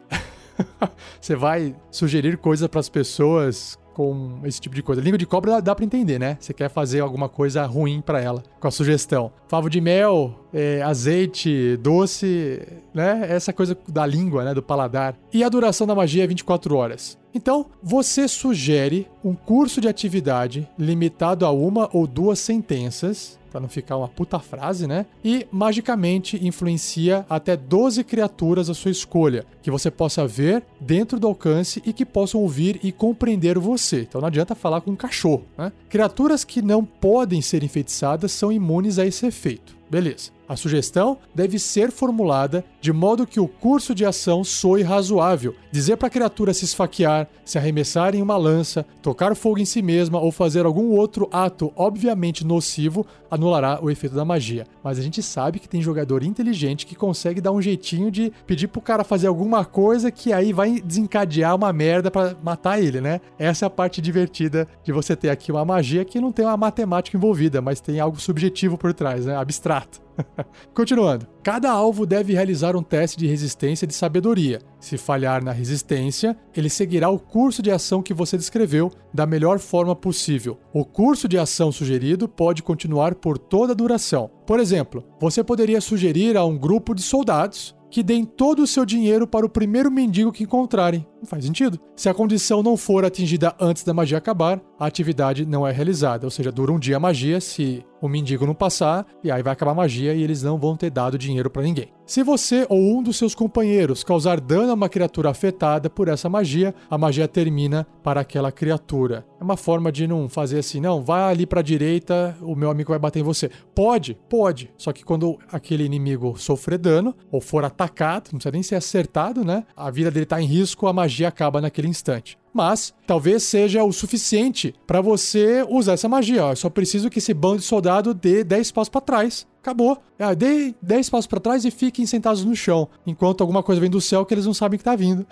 você 1.20 1.36
vai 1.36 1.74
sugerir 1.90 2.36
coisas 2.36 2.68
para 2.68 2.80
as 2.80 2.88
pessoas 2.88 3.78
com 3.94 4.40
esse 4.44 4.60
tipo 4.60 4.74
de 4.74 4.82
coisa. 4.82 5.00
Língua 5.00 5.18
de 5.18 5.26
cobra 5.26 5.60
dá 5.60 5.74
para 5.74 5.84
entender, 5.84 6.18
né? 6.18 6.36
Você 6.40 6.52
quer 6.52 6.70
fazer 6.70 7.00
alguma 7.00 7.28
coisa 7.28 7.64
ruim 7.66 8.00
para 8.00 8.20
ela 8.20 8.42
com 8.58 8.68
a 8.68 8.70
sugestão. 8.70 9.32
Favo 9.48 9.68
de 9.68 9.80
mel, 9.80 10.34
é, 10.52 10.82
azeite, 10.82 11.76
doce, 11.78 12.60
né? 12.94 13.26
Essa 13.28 13.52
coisa 13.52 13.76
da 13.88 14.06
língua, 14.06 14.44
né? 14.44 14.54
Do 14.54 14.62
paladar. 14.62 15.16
E 15.32 15.42
a 15.42 15.48
duração 15.48 15.86
da 15.86 15.94
magia 15.94 16.24
é 16.24 16.26
24 16.26 16.76
horas. 16.76 17.18
Então, 17.32 17.66
você 17.82 18.26
sugere 18.26 19.06
um 19.24 19.34
curso 19.34 19.80
de 19.80 19.88
atividade 19.88 20.68
limitado 20.76 21.46
a 21.46 21.50
uma 21.50 21.88
ou 21.92 22.06
duas 22.06 22.40
sentenças 22.40 23.38
para 23.50 23.60
não 23.60 23.68
ficar 23.68 23.96
uma 23.96 24.08
puta 24.08 24.38
frase, 24.38 24.86
né? 24.86 25.06
E 25.24 25.46
magicamente 25.50 26.44
influencia 26.46 27.26
até 27.28 27.56
12 27.56 28.04
criaturas 28.04 28.70
à 28.70 28.74
sua 28.74 28.90
escolha, 28.90 29.44
que 29.62 29.70
você 29.70 29.90
possa 29.90 30.26
ver 30.26 30.62
dentro 30.80 31.18
do 31.18 31.26
alcance 31.26 31.82
e 31.84 31.92
que 31.92 32.06
possam 32.06 32.40
ouvir 32.40 32.80
e 32.82 32.92
compreender 32.92 33.58
você. 33.58 34.02
Então 34.02 34.20
não 34.20 34.28
adianta 34.28 34.54
falar 34.54 34.80
com 34.80 34.92
um 34.92 34.96
cachorro, 34.96 35.44
né? 35.56 35.72
Criaturas 35.88 36.44
que 36.44 36.62
não 36.62 36.84
podem 36.84 37.42
ser 37.42 37.62
enfeitiçadas 37.62 38.32
são 38.32 38.52
imunes 38.52 38.98
a 38.98 39.06
esse 39.06 39.26
efeito. 39.26 39.76
Beleza. 39.90 40.30
A 40.48 40.56
sugestão 40.56 41.18
deve 41.34 41.58
ser 41.58 41.90
formulada 41.90 42.64
de 42.80 42.92
modo 42.92 43.26
que 43.26 43.38
o 43.38 43.46
curso 43.46 43.94
de 43.94 44.04
ação 44.04 44.42
soe 44.42 44.82
razoável. 44.82 45.54
Dizer 45.70 45.96
para 45.96 46.08
a 46.08 46.10
criatura 46.10 46.54
se 46.54 46.64
esfaquear, 46.64 47.28
se 47.44 47.58
arremessar 47.58 48.14
em 48.14 48.22
uma 48.22 48.36
lança, 48.36 48.84
tocar 49.02 49.34
fogo 49.36 49.58
em 49.58 49.64
si 49.64 49.82
mesma 49.82 50.18
ou 50.18 50.32
fazer 50.32 50.64
algum 50.64 50.90
outro 50.90 51.28
ato 51.32 51.72
obviamente 51.76 52.46
nocivo 52.46 53.06
anulará 53.30 53.78
o 53.82 53.90
efeito 53.90 54.14
da 54.14 54.24
magia. 54.24 54.66
Mas 54.82 54.98
a 54.98 55.02
gente 55.02 55.22
sabe 55.22 55.58
que 55.58 55.68
tem 55.68 55.82
jogador 55.82 56.22
inteligente 56.22 56.86
que 56.86 56.94
consegue 56.94 57.40
dar 57.40 57.52
um 57.52 57.62
jeitinho 57.62 58.10
de 58.10 58.32
pedir 58.46 58.68
pro 58.68 58.80
cara 58.80 59.04
fazer 59.04 59.26
alguma 59.26 59.64
coisa 59.64 60.10
que 60.10 60.32
aí 60.32 60.52
vai 60.52 60.80
desencadear 60.80 61.54
uma 61.54 61.72
merda 61.72 62.10
para 62.10 62.36
matar 62.42 62.82
ele, 62.82 63.00
né? 63.00 63.20
Essa 63.38 63.64
é 63.64 63.68
a 63.68 63.70
parte 63.70 64.00
divertida 64.00 64.66
de 64.82 64.92
você 64.92 65.14
ter 65.14 65.30
aqui 65.30 65.52
uma 65.52 65.64
magia 65.64 66.04
que 66.04 66.20
não 66.20 66.32
tem 66.32 66.44
uma 66.44 66.56
matemática 66.56 67.16
envolvida, 67.16 67.60
mas 67.60 67.80
tem 67.80 68.00
algo 68.00 68.20
subjetivo 68.20 68.76
por 68.76 68.92
trás, 68.92 69.26
né? 69.26 69.36
Abstrato. 69.36 70.00
Continuando. 70.74 71.26
Cada 71.42 71.70
alvo 71.70 72.04
deve 72.04 72.34
realizar 72.34 72.76
um 72.76 72.82
teste 72.82 73.16
de 73.16 73.26
resistência 73.26 73.86
de 73.86 73.94
sabedoria. 73.94 74.60
Se 74.78 74.98
falhar 74.98 75.42
na 75.42 75.52
resistência, 75.52 76.36
ele 76.54 76.68
seguirá 76.68 77.08
o 77.08 77.18
curso 77.18 77.62
de 77.62 77.70
ação 77.70 78.02
que 78.02 78.12
você 78.12 78.36
descreveu 78.36 78.92
da 79.12 79.26
melhor 79.26 79.58
forma 79.58 79.96
possível. 79.96 80.58
O 80.70 80.84
curso 80.84 81.26
de 81.26 81.38
ação 81.38 81.72
sugerido 81.72 82.28
pode 82.28 82.62
continuar 82.62 83.14
por 83.14 83.38
toda 83.38 83.72
a 83.72 83.76
duração. 83.76 84.30
Por 84.46 84.60
exemplo, 84.60 85.02
você 85.18 85.42
poderia 85.42 85.80
sugerir 85.80 86.36
a 86.36 86.44
um 86.44 86.58
grupo 86.58 86.94
de 86.94 87.02
soldados 87.02 87.74
que 87.90 88.02
deem 88.02 88.24
todo 88.24 88.62
o 88.62 88.66
seu 88.66 88.84
dinheiro 88.84 89.26
para 89.26 89.46
o 89.46 89.50
primeiro 89.50 89.90
mendigo 89.90 90.30
que 90.30 90.44
encontrarem. 90.44 91.06
Não 91.20 91.26
faz 91.26 91.44
sentido. 91.44 91.78
Se 91.94 92.08
a 92.08 92.14
condição 92.14 92.62
não 92.62 92.76
for 92.76 93.04
atingida 93.04 93.54
antes 93.60 93.84
da 93.84 93.92
magia 93.92 94.16
acabar, 94.16 94.60
a 94.78 94.86
atividade 94.86 95.44
não 95.44 95.66
é 95.66 95.70
realizada. 95.70 96.26
Ou 96.26 96.30
seja, 96.30 96.50
dura 96.50 96.72
um 96.72 96.78
dia 96.78 96.96
a 96.96 97.00
magia 97.00 97.40
se 97.40 97.84
o 98.00 98.08
mendigo 98.08 98.46
não 98.46 98.54
passar, 98.54 99.06
e 99.22 99.30
aí 99.30 99.42
vai 99.42 99.52
acabar 99.52 99.72
a 99.72 99.74
magia 99.74 100.14
e 100.14 100.22
eles 100.22 100.42
não 100.42 100.58
vão 100.58 100.76
ter 100.76 100.90
dado 100.90 101.18
dinheiro 101.18 101.50
para 101.50 101.62
ninguém. 101.62 101.92
Se 102.06 102.22
você 102.24 102.66
ou 102.68 102.98
um 102.98 103.02
dos 103.02 103.16
seus 103.16 103.34
companheiros 103.34 104.02
causar 104.02 104.40
dano 104.40 104.70
a 104.70 104.74
uma 104.74 104.88
criatura 104.88 105.30
afetada 105.30 105.88
por 105.88 106.08
essa 106.08 106.28
magia, 106.28 106.74
a 106.88 106.98
magia 106.98 107.28
termina 107.28 107.86
para 108.02 108.22
aquela 108.22 108.50
criatura. 108.50 109.24
É 109.38 109.44
uma 109.44 109.56
forma 109.56 109.92
de 109.92 110.06
não 110.06 110.28
fazer 110.28 110.58
assim, 110.58 110.80
não, 110.80 111.02
vai 111.02 111.22
ali 111.30 111.46
para 111.46 111.60
a 111.60 111.62
direita, 111.62 112.36
o 112.40 112.56
meu 112.56 112.70
amigo 112.70 112.90
vai 112.90 112.98
bater 112.98 113.20
em 113.20 113.22
você. 113.22 113.50
Pode, 113.74 114.18
pode. 114.28 114.72
Só 114.76 114.92
que 114.92 115.04
quando 115.04 115.38
aquele 115.52 115.84
inimigo 115.84 116.36
sofrer 116.36 116.78
dano 116.78 117.14
ou 117.30 117.40
for 117.40 117.64
atacado, 117.64 118.30
não 118.32 118.38
precisa 118.38 118.52
nem 118.52 118.62
ser 118.62 118.76
acertado, 118.76 119.44
né? 119.44 119.64
A 119.76 119.90
vida 119.90 120.10
dele 120.10 120.26
tá 120.26 120.40
em 120.40 120.46
risco, 120.46 120.88
a 120.88 120.92
magia 120.92 121.09
acaba 121.24 121.60
naquele 121.60 121.88
instante 121.88 122.38
mas 122.52 122.92
talvez 123.06 123.42
seja 123.42 123.82
o 123.84 123.92
suficiente 123.92 124.74
para 124.86 125.00
você 125.00 125.64
usar 125.68 125.94
essa 125.94 126.08
magia. 126.08 126.42
Eu 126.42 126.56
só 126.56 126.68
preciso 126.68 127.10
que 127.10 127.18
esse 127.18 127.32
bando 127.32 127.58
de 127.58 127.64
soldado 127.64 128.12
dê 128.12 128.44
10 128.44 128.72
passos 128.72 128.88
para 128.88 129.00
trás. 129.00 129.46
Acabou. 129.60 129.98
Ah, 130.18 130.32
dê 130.34 130.74
10 130.80 131.10
passos 131.10 131.26
para 131.26 131.40
trás 131.40 131.64
e 131.64 131.70
fiquem 131.70 132.06
sentados 132.06 132.44
no 132.44 132.56
chão, 132.56 132.88
enquanto 133.06 133.42
alguma 133.42 133.62
coisa 133.62 133.80
vem 133.80 133.90
do 133.90 134.00
céu 134.00 134.24
que 134.24 134.32
eles 134.32 134.46
não 134.46 134.54
sabem 134.54 134.78
que 134.78 134.84
tá 134.84 134.96
vindo. 134.96 135.26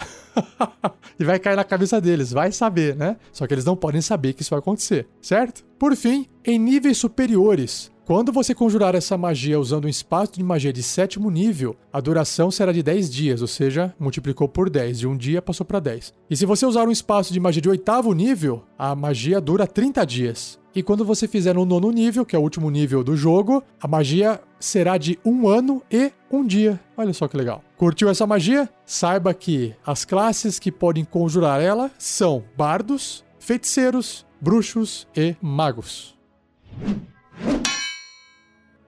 e 1.18 1.24
vai 1.24 1.38
cair 1.38 1.56
na 1.56 1.64
cabeça 1.64 2.00
deles, 2.00 2.30
vai 2.30 2.52
saber, 2.52 2.94
né? 2.94 3.16
Só 3.32 3.46
que 3.46 3.54
eles 3.54 3.64
não 3.64 3.74
podem 3.74 4.00
saber 4.00 4.34
que 4.34 4.42
isso 4.42 4.50
vai 4.50 4.58
acontecer, 4.58 5.08
certo? 5.20 5.64
Por 5.78 5.96
fim, 5.96 6.26
em 6.44 6.58
níveis 6.58 6.98
superiores, 6.98 7.90
quando 8.08 8.32
você 8.32 8.54
conjurar 8.54 8.94
essa 8.94 9.18
magia 9.18 9.60
usando 9.60 9.84
um 9.84 9.88
espaço 9.88 10.32
de 10.32 10.42
magia 10.42 10.72
de 10.72 10.82
sétimo 10.82 11.30
nível, 11.30 11.76
a 11.92 12.00
duração 12.00 12.50
será 12.50 12.72
de 12.72 12.82
10 12.82 13.10
dias, 13.10 13.42
ou 13.42 13.46
seja, 13.46 13.94
multiplicou 14.00 14.48
por 14.48 14.70
10. 14.70 15.00
De 15.00 15.06
um 15.06 15.14
dia 15.14 15.42
passou 15.42 15.66
para 15.66 15.78
10. 15.78 16.14
E 16.30 16.34
se 16.34 16.46
você 16.46 16.64
usar 16.64 16.88
um 16.88 16.90
espaço 16.90 17.34
de 17.34 17.38
magia 17.38 17.60
de 17.60 17.68
oitavo 17.68 18.14
nível, 18.14 18.64
a 18.78 18.94
magia 18.94 19.42
dura 19.42 19.66
30 19.66 20.06
dias. 20.06 20.58
E 20.74 20.82
quando 20.82 21.04
você 21.04 21.28
fizer 21.28 21.54
no 21.54 21.66
nono 21.66 21.90
nível, 21.90 22.24
que 22.24 22.34
é 22.34 22.38
o 22.38 22.42
último 22.42 22.70
nível 22.70 23.04
do 23.04 23.14
jogo, 23.14 23.62
a 23.78 23.86
magia 23.86 24.40
será 24.58 24.96
de 24.96 25.18
um 25.22 25.46
ano 25.46 25.82
e 25.90 26.10
um 26.30 26.46
dia. 26.46 26.80
Olha 26.96 27.12
só 27.12 27.28
que 27.28 27.36
legal. 27.36 27.62
Curtiu 27.76 28.08
essa 28.08 28.26
magia? 28.26 28.70
Saiba 28.86 29.34
que 29.34 29.74
as 29.84 30.06
classes 30.06 30.58
que 30.58 30.72
podem 30.72 31.04
conjurar 31.04 31.60
ela 31.60 31.90
são 31.98 32.42
bardos, 32.56 33.22
feiticeiros, 33.38 34.24
bruxos 34.40 35.06
e 35.14 35.36
magos. 35.42 36.16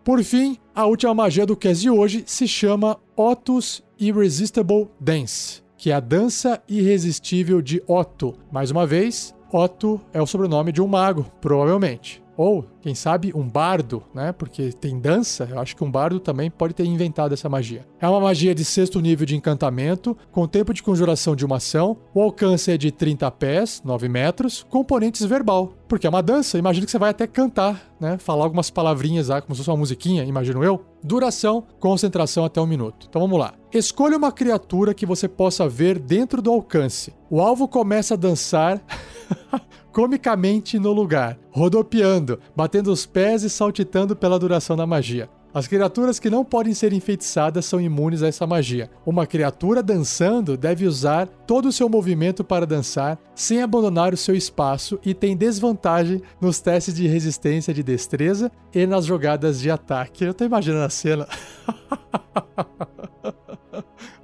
Por 0.02 0.24
fim, 0.24 0.56
a 0.74 0.86
última 0.86 1.14
magia 1.14 1.44
do 1.44 1.54
cast 1.54 1.82
de 1.82 1.90
hoje 1.90 2.24
se 2.26 2.48
chama 2.48 2.96
Otus 3.14 3.82
Irresistible 3.98 4.88
Dance, 4.98 5.62
que 5.76 5.90
é 5.90 5.94
a 5.94 6.00
dança 6.00 6.62
irresistível 6.66 7.60
de 7.60 7.82
Otto. 7.86 8.34
Mais 8.50 8.70
uma 8.70 8.86
vez, 8.86 9.34
Otto 9.52 10.00
é 10.10 10.22
o 10.22 10.26
sobrenome 10.26 10.72
de 10.72 10.80
um 10.80 10.86
mago, 10.86 11.26
provavelmente. 11.38 12.22
Ou, 12.34 12.64
quem 12.80 12.94
sabe, 12.94 13.30
um 13.34 13.46
bardo, 13.46 14.02
né? 14.14 14.32
Porque 14.32 14.72
tem 14.72 14.98
dança, 14.98 15.46
eu 15.50 15.58
acho 15.58 15.76
que 15.76 15.84
um 15.84 15.90
bardo 15.90 16.18
também 16.18 16.50
pode 16.50 16.72
ter 16.72 16.86
inventado 16.86 17.34
essa 17.34 17.50
magia. 17.50 17.86
É 18.00 18.08
uma 18.08 18.20
magia 18.20 18.54
de 18.54 18.64
sexto 18.64 18.98
nível 18.98 19.26
de 19.26 19.36
encantamento, 19.36 20.16
com 20.32 20.48
tempo 20.48 20.72
de 20.72 20.82
conjuração 20.82 21.36
de 21.36 21.44
uma 21.44 21.56
ação, 21.56 21.98
o 22.14 22.22
alcance 22.22 22.72
é 22.72 22.78
de 22.78 22.90
30 22.90 23.30
pés, 23.32 23.82
9 23.84 24.08
metros, 24.08 24.64
componentes 24.70 25.26
verbal. 25.26 25.74
Porque 25.90 26.06
é 26.06 26.10
uma 26.10 26.22
dança, 26.22 26.56
imagino 26.56 26.86
que 26.86 26.92
você 26.92 27.00
vai 27.00 27.10
até 27.10 27.26
cantar, 27.26 27.92
né? 27.98 28.16
Falar 28.16 28.44
algumas 28.44 28.70
palavrinhas 28.70 29.26
lá, 29.26 29.42
como 29.42 29.56
se 29.56 29.58
fosse 29.58 29.70
uma 29.70 29.76
musiquinha, 29.76 30.22
imagino 30.22 30.62
eu. 30.62 30.84
Duração, 31.02 31.66
concentração 31.80 32.44
até 32.44 32.60
um 32.60 32.66
minuto. 32.66 33.08
Então 33.10 33.20
vamos 33.20 33.36
lá. 33.36 33.54
Escolha 33.74 34.16
uma 34.16 34.30
criatura 34.30 34.94
que 34.94 35.04
você 35.04 35.26
possa 35.26 35.68
ver 35.68 35.98
dentro 35.98 36.40
do 36.40 36.52
alcance. 36.52 37.12
O 37.28 37.40
alvo 37.40 37.66
começa 37.66 38.14
a 38.14 38.16
dançar. 38.16 38.80
comicamente 39.90 40.78
no 40.78 40.92
lugar, 40.92 41.36
rodopiando, 41.50 42.38
batendo 42.54 42.92
os 42.92 43.06
pés 43.06 43.42
e 43.42 43.50
saltitando 43.50 44.14
pela 44.14 44.38
duração 44.38 44.76
da 44.76 44.86
magia. 44.86 45.28
As 45.52 45.66
criaturas 45.66 46.20
que 46.20 46.30
não 46.30 46.44
podem 46.44 46.72
ser 46.72 46.92
enfeitiçadas 46.92 47.64
são 47.64 47.80
imunes 47.80 48.22
a 48.22 48.28
essa 48.28 48.46
magia. 48.46 48.88
Uma 49.04 49.26
criatura 49.26 49.82
dançando 49.82 50.56
deve 50.56 50.86
usar 50.86 51.26
todo 51.26 51.66
o 51.66 51.72
seu 51.72 51.88
movimento 51.88 52.44
para 52.44 52.66
dançar, 52.66 53.18
sem 53.34 53.60
abandonar 53.60 54.14
o 54.14 54.16
seu 54.16 54.36
espaço 54.36 54.98
e 55.04 55.12
tem 55.12 55.36
desvantagem 55.36 56.22
nos 56.40 56.60
testes 56.60 56.94
de 56.94 57.08
resistência 57.08 57.74
de 57.74 57.82
destreza 57.82 58.50
e 58.72 58.86
nas 58.86 59.04
jogadas 59.04 59.60
de 59.60 59.70
ataque. 59.70 60.24
Eu 60.24 60.34
tô 60.34 60.44
imaginando 60.44 60.84
a 60.84 60.90
cena. 60.90 61.26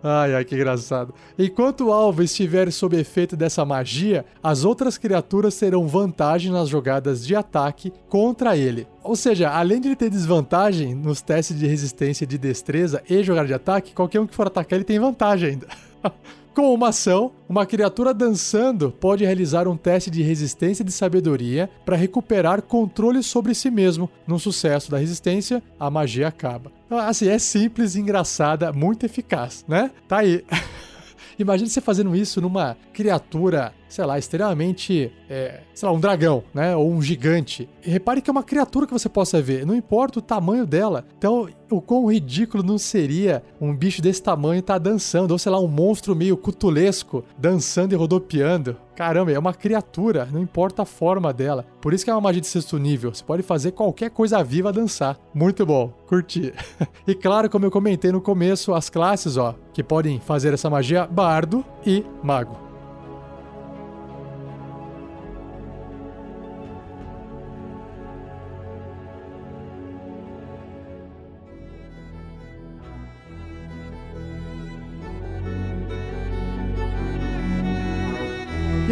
Ai, 0.08 0.36
ai, 0.36 0.44
que 0.44 0.54
engraçado. 0.54 1.12
Enquanto 1.36 1.86
o 1.86 1.92
alvo 1.92 2.22
estiver 2.22 2.70
sob 2.70 2.96
efeito 2.96 3.36
dessa 3.36 3.64
magia, 3.64 4.24
as 4.40 4.64
outras 4.64 4.96
criaturas 4.96 5.58
terão 5.58 5.88
vantagem 5.88 6.52
nas 6.52 6.68
jogadas 6.68 7.26
de 7.26 7.34
ataque 7.34 7.92
contra 8.08 8.56
ele. 8.56 8.86
Ou 9.02 9.16
seja, 9.16 9.50
além 9.50 9.80
de 9.80 9.88
ele 9.88 9.96
ter 9.96 10.08
desvantagem 10.08 10.94
nos 10.94 11.20
testes 11.20 11.58
de 11.58 11.66
resistência 11.66 12.24
de 12.24 12.38
destreza 12.38 13.02
e 13.10 13.20
jogada 13.24 13.48
de 13.48 13.54
ataque, 13.54 13.94
qualquer 13.94 14.20
um 14.20 14.28
que 14.28 14.34
for 14.36 14.46
atacar 14.46 14.76
ele 14.76 14.84
tem 14.84 15.00
vantagem 15.00 15.50
ainda. 15.50 15.66
Com 16.56 16.72
uma 16.72 16.88
ação, 16.88 17.32
uma 17.46 17.66
criatura 17.66 18.14
dançando 18.14 18.90
pode 18.90 19.22
realizar 19.22 19.68
um 19.68 19.76
teste 19.76 20.10
de 20.10 20.22
resistência 20.22 20.82
de 20.82 20.90
sabedoria 20.90 21.68
para 21.84 21.98
recuperar 21.98 22.62
controle 22.62 23.22
sobre 23.22 23.54
si 23.54 23.70
mesmo. 23.70 24.08
Num 24.26 24.38
sucesso 24.38 24.90
da 24.90 24.96
resistência, 24.96 25.62
a 25.78 25.90
magia 25.90 26.28
acaba. 26.28 26.72
Então, 26.86 26.96
assim, 26.96 27.28
é 27.28 27.38
simples, 27.38 27.94
engraçada, 27.94 28.72
muito 28.72 29.04
eficaz, 29.04 29.66
né? 29.68 29.90
Tá 30.08 30.20
aí. 30.20 30.46
Imagine 31.38 31.68
você 31.68 31.82
fazendo 31.82 32.16
isso 32.16 32.40
numa 32.40 32.74
criatura, 32.90 33.74
sei 33.86 34.06
lá, 34.06 34.18
extremamente, 34.18 35.12
é, 35.28 35.60
sei 35.74 35.88
lá, 35.88 35.94
um 35.94 36.00
dragão, 36.00 36.42
né? 36.54 36.76
Ou 36.76 36.90
um 36.90 37.02
gigante. 37.02 37.68
E 37.84 37.90
repare 37.90 38.20
que 38.20 38.30
é 38.30 38.32
uma 38.32 38.42
criatura 38.42 38.86
que 38.86 38.92
você 38.92 39.08
possa 39.08 39.40
ver, 39.40 39.66
não 39.66 39.74
importa 39.74 40.18
o 40.18 40.22
tamanho 40.22 40.66
dela. 40.66 41.04
Então, 41.18 41.48
o 41.70 41.80
quão 41.80 42.10
ridículo 42.10 42.62
não 42.62 42.78
seria 42.78 43.42
um 43.60 43.74
bicho 43.74 44.00
desse 44.00 44.22
tamanho 44.22 44.60
estar 44.60 44.74
tá 44.74 44.78
dançando, 44.78 45.32
ou 45.32 45.38
sei 45.38 45.50
lá, 45.50 45.60
um 45.60 45.68
monstro 45.68 46.14
meio 46.14 46.36
cutulesco 46.36 47.24
dançando 47.38 47.92
e 47.92 47.96
rodopiando. 47.96 48.76
Caramba, 48.94 49.30
é 49.30 49.38
uma 49.38 49.52
criatura, 49.52 50.26
não 50.32 50.40
importa 50.40 50.82
a 50.82 50.86
forma 50.86 51.32
dela. 51.32 51.66
Por 51.82 51.92
isso 51.92 52.04
que 52.04 52.10
é 52.10 52.14
uma 52.14 52.20
magia 52.20 52.40
de 52.40 52.46
sexto 52.46 52.78
nível. 52.78 53.14
Você 53.14 53.22
pode 53.22 53.42
fazer 53.42 53.72
qualquer 53.72 54.10
coisa 54.10 54.42
viva 54.42 54.72
dançar. 54.72 55.18
Muito 55.34 55.66
bom, 55.66 55.92
curti. 56.06 56.54
e 57.06 57.14
claro, 57.14 57.50
como 57.50 57.66
eu 57.66 57.70
comentei 57.70 58.10
no 58.10 58.22
começo, 58.22 58.72
as 58.72 58.88
classes, 58.88 59.36
ó, 59.36 59.54
que 59.72 59.82
podem 59.82 60.18
fazer 60.20 60.54
essa 60.54 60.70
magia, 60.70 61.06
bardo 61.06 61.64
e 61.84 62.04
mago. 62.22 62.65